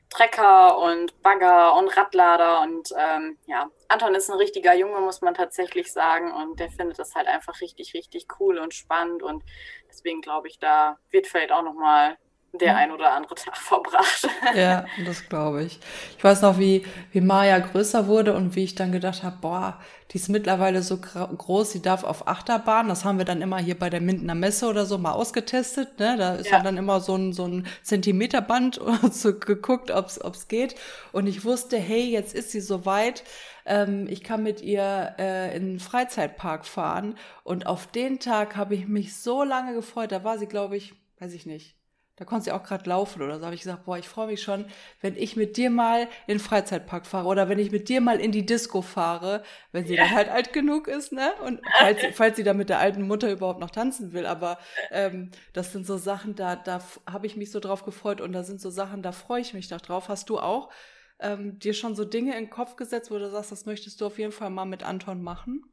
[0.09, 5.35] Trecker und Bagger und Radlader und ähm, ja, Anton ist ein richtiger Junge, muss man
[5.35, 9.43] tatsächlich sagen und der findet das halt einfach richtig, richtig cool und spannend und
[9.89, 12.19] deswegen glaube ich, da wird vielleicht auch nochmal
[12.61, 14.29] der ein oder andere Tag verbracht.
[14.55, 15.81] Ja, das glaube ich.
[16.17, 19.81] Ich weiß noch, wie, wie Maya größer wurde und wie ich dann gedacht habe, boah,
[20.11, 22.89] die ist mittlerweile so groß, sie darf auf Achterbahn.
[22.89, 25.99] Das haben wir dann immer hier bei der Mindener Messe oder so mal ausgetestet.
[25.99, 26.17] Ne?
[26.19, 26.63] Da ist ja.
[26.63, 30.75] dann immer so ein, so ein Zentimeterband und so geguckt, ob es geht.
[31.13, 33.25] Und ich wusste, hey, jetzt ist sie soweit.
[33.65, 37.17] Ähm, ich kann mit ihr äh, in den Freizeitpark fahren.
[37.43, 40.13] Und auf den Tag habe ich mich so lange gefreut.
[40.13, 41.75] Da war sie, glaube ich, weiß ich nicht,
[42.17, 43.45] da konnte sie auch gerade laufen oder so.
[43.47, 44.67] habe ich gesagt, boah, ich freue mich schon,
[45.01, 48.21] wenn ich mit dir mal in den Freizeitpark fahre oder wenn ich mit dir mal
[48.21, 49.43] in die Disco fahre,
[49.73, 50.05] wenn sie ja.
[50.05, 51.33] dann halt alt genug ist, ne?
[51.45, 54.27] Und falls, falls sie dann mit der alten Mutter überhaupt noch tanzen will.
[54.27, 54.59] Aber
[54.91, 58.43] ähm, das sind so Sachen, da, da habe ich mich so drauf gefreut und da
[58.43, 60.09] sind so Sachen, da freue ich mich noch drauf.
[60.09, 60.71] Hast du auch
[61.19, 64.07] ähm, dir schon so Dinge in den Kopf gesetzt, wo du sagst, das möchtest du
[64.07, 65.65] auf jeden Fall mal mit Anton machen?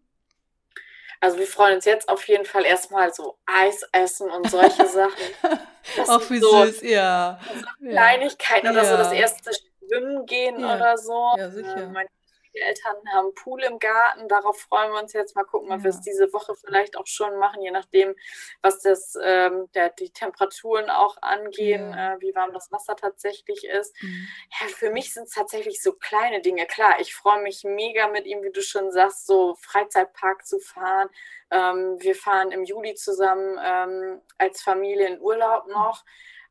[1.22, 5.60] Also wir freuen uns jetzt auf jeden Fall erstmal so Eis essen und solche Sachen.
[6.08, 7.40] Auch wie so, süß, ja.
[7.82, 8.72] So Kleinigkeiten ja.
[8.72, 10.76] oder so, das erste Schwimmen gehen ja.
[10.76, 11.34] oder so.
[11.38, 11.88] Ja, sicher.
[11.88, 12.10] Meine
[12.54, 14.28] Eltern haben Pool im Garten.
[14.28, 15.84] Darauf freuen wir uns jetzt mal gucken, ob ja.
[15.84, 18.16] wir es diese Woche vielleicht auch schon machen, je nachdem,
[18.62, 22.16] was das, ähm, der, die Temperaturen auch angehen, ja.
[22.16, 23.96] äh, wie warm das Wasser tatsächlich ist.
[24.02, 24.28] Mhm.
[24.60, 26.66] Ja, für mich sind es tatsächlich so kleine Dinge.
[26.66, 31.10] Klar, ich freue mich mega mit ihm, wie du schon sagst, so Freizeitpark zu fahren.
[31.52, 36.04] Ähm, wir fahren im Juli zusammen ähm, als Familie in Urlaub noch.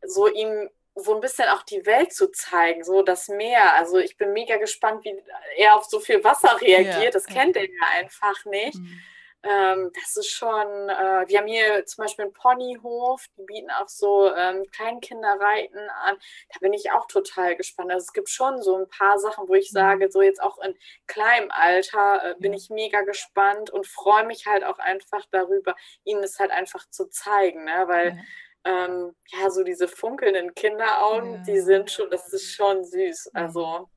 [0.03, 3.75] So ihm so ein bisschen auch die Welt zu zeigen, so das Meer.
[3.75, 5.15] Also ich bin mega gespannt, wie
[5.57, 7.05] er auf so viel Wasser reagiert.
[7.05, 8.77] Ja, das kennt er ja einfach nicht.
[8.77, 9.01] Mhm.
[9.45, 13.89] Ähm, das ist schon, äh, wir haben hier zum Beispiel einen Ponyhof, die bieten auch
[13.89, 16.17] so ähm, Kleinkinderreiten an.
[16.53, 17.93] Da bin ich auch total gespannt.
[17.93, 19.75] Also es gibt schon so ein paar Sachen, wo ich mhm.
[19.75, 20.77] sage, so jetzt auch in
[21.07, 26.25] kleinem Alter äh, bin ich mega gespannt und freue mich halt auch einfach darüber, ihnen
[26.25, 27.85] es halt einfach zu zeigen, ne?
[27.87, 28.23] weil ja
[28.65, 31.43] ähm, ja, so diese funkelnden Kinderaugen, ja.
[31.47, 33.31] die sind schon, das ist schon süß.
[33.35, 33.89] Also,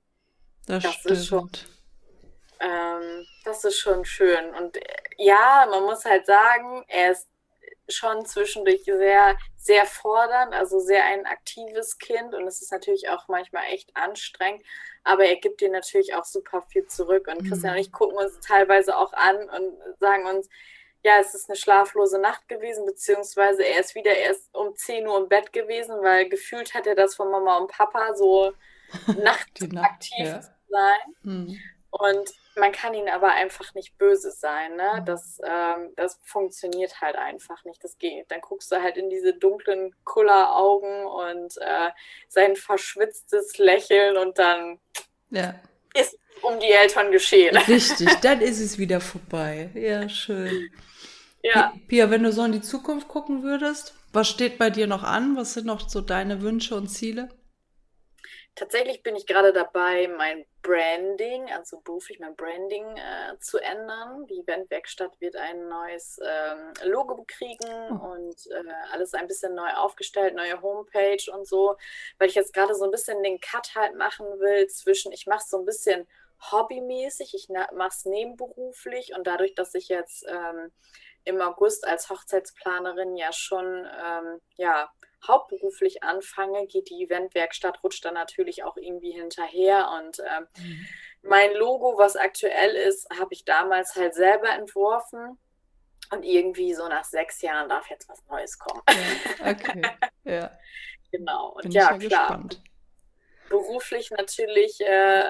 [0.67, 1.49] das, das ist schon.
[2.59, 4.53] Ähm, das ist schon schön.
[4.55, 4.81] Und äh,
[5.17, 7.27] ja, man muss halt sagen, er ist
[7.89, 13.27] schon zwischendurch sehr, sehr fordernd, also sehr ein aktives Kind und es ist natürlich auch
[13.27, 14.63] manchmal echt anstrengend,
[15.03, 17.79] aber er gibt dir natürlich auch super viel zurück und Christian mhm.
[17.79, 20.47] und ich gucken uns teilweise auch an und sagen uns,
[21.03, 25.17] ja, es ist eine schlaflose Nacht gewesen, beziehungsweise er ist wieder erst um 10 Uhr
[25.17, 28.53] im Bett gewesen, weil gefühlt hat er das von Mama und Papa, so
[29.07, 30.41] nachtaktiv Nacht, ja.
[30.41, 31.15] zu sein.
[31.23, 31.59] Mhm.
[31.89, 34.75] Und man kann ihn aber einfach nicht böse sein.
[34.75, 34.99] Ne?
[34.99, 35.05] Mhm.
[35.05, 37.83] Das, ähm, das funktioniert halt einfach nicht.
[37.83, 38.29] Das geht.
[38.31, 41.89] Dann guckst du halt in diese dunklen Kulleraugen und äh,
[42.29, 44.79] sein verschwitztes Lächeln und dann
[45.31, 45.55] ja.
[45.93, 47.55] Ist um die Eltern geschehen.
[47.67, 49.69] Richtig, dann ist es wieder vorbei.
[49.73, 50.69] Ja, schön.
[51.43, 51.73] Ja.
[51.87, 55.35] Pia, wenn du so in die Zukunft gucken würdest, was steht bei dir noch an?
[55.35, 57.29] Was sind noch so deine Wünsche und Ziele?
[58.55, 64.27] Tatsächlich bin ich gerade dabei, mein Branding, also beruflich mein Branding äh, zu ändern.
[64.27, 68.11] Die Eventwerkstatt wird ein neues ähm, Logo kriegen oh.
[68.11, 71.77] und äh, alles ein bisschen neu aufgestellt, neue Homepage und so,
[72.19, 75.45] weil ich jetzt gerade so ein bisschen den Cut halt machen will zwischen, ich mache
[75.47, 76.05] so ein bisschen
[76.51, 80.71] hobbymäßig, ich mache es nebenberuflich und dadurch, dass ich jetzt ähm,
[81.23, 84.91] im August als Hochzeitsplanerin ja schon ähm, ja,
[85.27, 89.89] hauptberuflich anfange, geht die Eventwerkstatt, rutscht dann natürlich auch irgendwie hinterher.
[89.99, 90.87] Und ähm, mhm.
[91.23, 95.37] mein Logo, was aktuell ist, habe ich damals halt selber entworfen.
[96.11, 98.81] Und irgendwie so nach sechs Jahren darf jetzt was Neues kommen.
[98.89, 99.81] Ja, okay,
[100.25, 100.51] ja.
[101.11, 101.53] genau.
[101.53, 102.27] Und Bin ja, ja klar.
[102.27, 102.63] Gespannt.
[103.49, 105.29] Beruflich natürlich äh,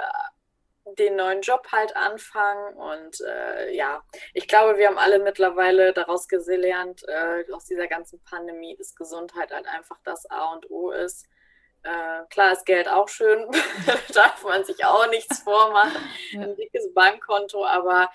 [0.98, 2.76] den neuen Job halt anfangen.
[2.76, 8.24] Und äh, ja, ich glaube, wir haben alle mittlerweile daraus gelernt, äh, aus dieser ganzen
[8.24, 11.28] Pandemie, dass Gesundheit halt einfach das A und O ist.
[11.84, 13.50] Äh, klar ist Geld auch schön,
[14.14, 16.02] darf man sich auch nichts vormachen.
[16.34, 18.12] Ein dickes Bankkonto, aber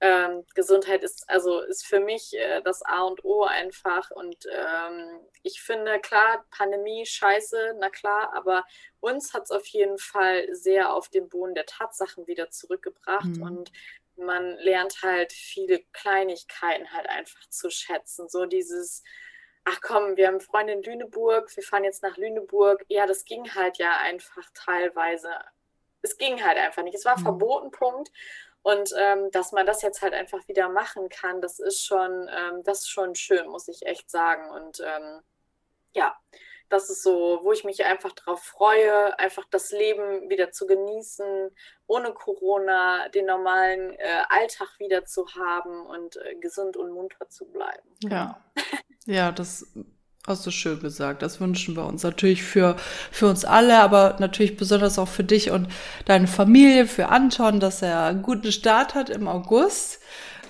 [0.00, 4.10] ähm, Gesundheit ist also ist für mich äh, das A und O einfach.
[4.10, 8.64] Und ähm, ich finde, klar, Pandemie, scheiße, na klar, aber
[9.00, 13.42] uns hat es auf jeden Fall sehr auf den Boden der Tatsachen wieder zurückgebracht mhm.
[13.42, 13.72] und
[14.16, 18.28] man lernt halt viele Kleinigkeiten halt einfach zu schätzen.
[18.28, 19.02] So dieses,
[19.64, 22.84] ach komm, wir haben Freunde in Lüneburg, wir fahren jetzt nach Lüneburg.
[22.88, 25.30] Ja, das ging halt ja einfach teilweise.
[26.02, 26.94] Es ging halt einfach nicht.
[26.94, 27.22] Es war mhm.
[27.22, 28.10] verboten, Punkt.
[28.62, 32.62] Und ähm, dass man das jetzt halt einfach wieder machen kann, das ist schon, ähm,
[32.64, 34.50] das ist schon schön, muss ich echt sagen.
[34.50, 35.20] Und ähm,
[35.92, 36.14] ja,
[36.70, 41.50] das ist so, wo ich mich einfach darauf freue, einfach das Leben wieder zu genießen,
[41.86, 47.46] ohne Corona, den normalen äh, Alltag wieder zu haben und äh, gesund und munter zu
[47.46, 47.88] bleiben.
[48.04, 48.44] Ja,
[49.06, 49.66] ja, das
[50.30, 51.22] Hast du schön gesagt.
[51.22, 52.76] Das wünschen wir uns natürlich für,
[53.10, 55.66] für uns alle, aber natürlich besonders auch für dich und
[56.04, 59.98] deine Familie, für Anton, dass er einen guten Start hat im August,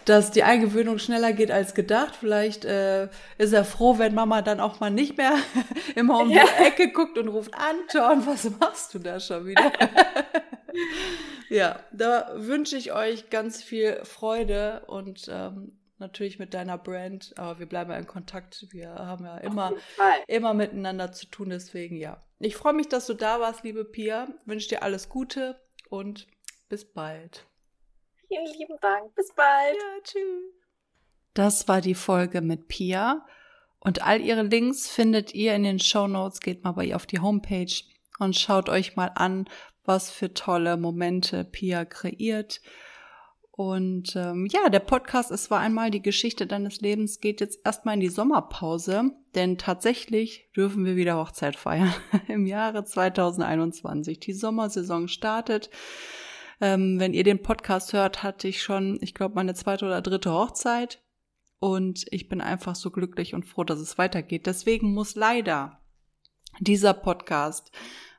[0.04, 2.14] dass die Eingewöhnung schneller geht als gedacht.
[2.20, 3.08] Vielleicht äh,
[3.38, 5.32] ist er froh, wenn Mama dann auch mal nicht mehr
[5.94, 6.42] immer um ja.
[6.44, 9.72] die Ecke guckt und ruft, Anton, was machst du da schon wieder?
[11.48, 17.58] ja, da wünsche ich euch ganz viel Freude und ähm, natürlich mit deiner Brand, aber
[17.58, 18.66] wir bleiben ja in Kontakt.
[18.70, 19.72] Wir haben ja immer,
[20.26, 22.24] immer miteinander zu tun, deswegen ja.
[22.38, 24.28] Ich freue mich, dass du da warst, liebe Pia.
[24.46, 26.26] Wünsche dir alles Gute und
[26.68, 27.46] bis bald.
[28.28, 29.14] Vielen lieben Dank.
[29.14, 29.76] Bis bald.
[29.76, 30.54] Ja, tschüss.
[31.34, 33.26] Das war die Folge mit Pia.
[33.78, 36.40] Und all ihre Links findet ihr in den Show Notes.
[36.40, 37.72] Geht mal bei ihr auf die Homepage
[38.18, 39.48] und schaut euch mal an,
[39.84, 42.60] was für tolle Momente Pia kreiert.
[43.60, 47.92] Und ähm, ja, der Podcast Es war einmal die Geschichte deines Lebens geht jetzt erstmal
[47.92, 51.92] in die Sommerpause, denn tatsächlich dürfen wir wieder Hochzeit feiern
[52.28, 54.18] im Jahre 2021.
[54.18, 55.68] Die Sommersaison startet.
[56.62, 60.32] Ähm, wenn ihr den Podcast hört, hatte ich schon, ich glaube, meine zweite oder dritte
[60.32, 61.02] Hochzeit.
[61.58, 64.46] Und ich bin einfach so glücklich und froh, dass es weitergeht.
[64.46, 65.82] Deswegen muss leider
[66.60, 67.72] dieser Podcast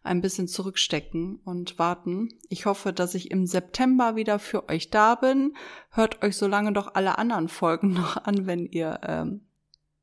[0.03, 2.29] ein bisschen zurückstecken und warten.
[2.49, 5.55] Ich hoffe, dass ich im September wieder für euch da bin.
[5.91, 9.41] Hört euch so lange doch alle anderen Folgen noch an, wenn ihr ähm,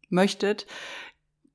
[0.09, 0.67] möchtet.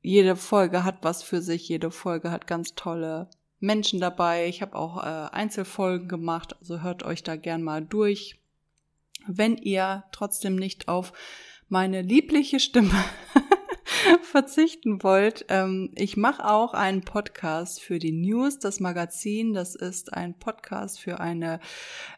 [0.01, 3.29] Jede Folge hat was für sich, jede Folge hat ganz tolle
[3.59, 4.47] Menschen dabei.
[4.47, 8.41] Ich habe auch äh, Einzelfolgen gemacht, also hört euch da gern mal durch.
[9.25, 11.13] Wenn ihr trotzdem nicht auf
[11.69, 12.93] meine liebliche Stimme
[14.21, 19.53] verzichten wollt, ähm, ich mache auch einen Podcast für die News, das Magazin.
[19.53, 21.59] Das ist ein Podcast für eine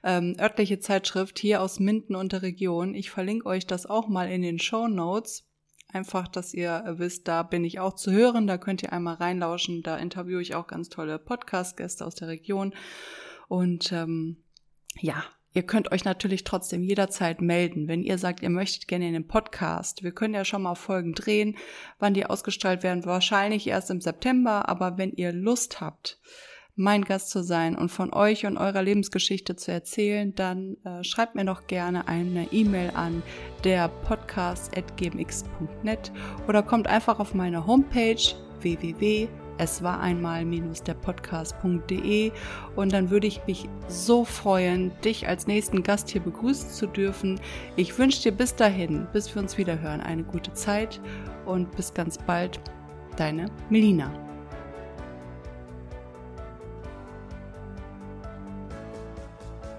[0.03, 2.95] ähm, örtliche Zeitschrift hier aus Minden und der Region.
[2.95, 5.47] Ich verlinke euch das auch mal in den Show Notes.
[5.91, 8.47] Einfach, dass ihr wisst, da bin ich auch zu hören.
[8.47, 9.81] Da könnt ihr einmal reinlauschen.
[9.81, 12.73] Da interviewe ich auch ganz tolle Podcast-Gäste aus der Region.
[13.47, 14.43] Und ähm,
[14.99, 15.23] ja,
[15.55, 19.25] Ihr könnt euch natürlich trotzdem jederzeit melden, wenn ihr sagt, ihr möchtet gerne in den
[19.25, 20.03] Podcast.
[20.03, 21.55] Wir können ja schon mal Folgen drehen,
[21.97, 23.05] wann die ausgestrahlt werden.
[23.05, 26.19] Wahrscheinlich erst im September, aber wenn ihr Lust habt,
[26.75, 31.35] mein Gast zu sein und von euch und eurer Lebensgeschichte zu erzählen, dann äh, schreibt
[31.35, 33.23] mir doch gerne eine E-Mail an
[33.63, 36.11] der podcast.gmx.net
[36.49, 38.19] oder kommt einfach auf meine Homepage
[38.59, 42.31] www es war einmal-der Podcast.de
[42.75, 47.39] und dann würde ich mich so freuen, dich als nächsten Gast hier begrüßen zu dürfen.
[47.75, 50.99] Ich wünsche dir bis dahin, bis wir uns wieder hören, eine gute Zeit
[51.45, 52.59] und bis ganz bald,
[53.17, 54.24] deine Melina.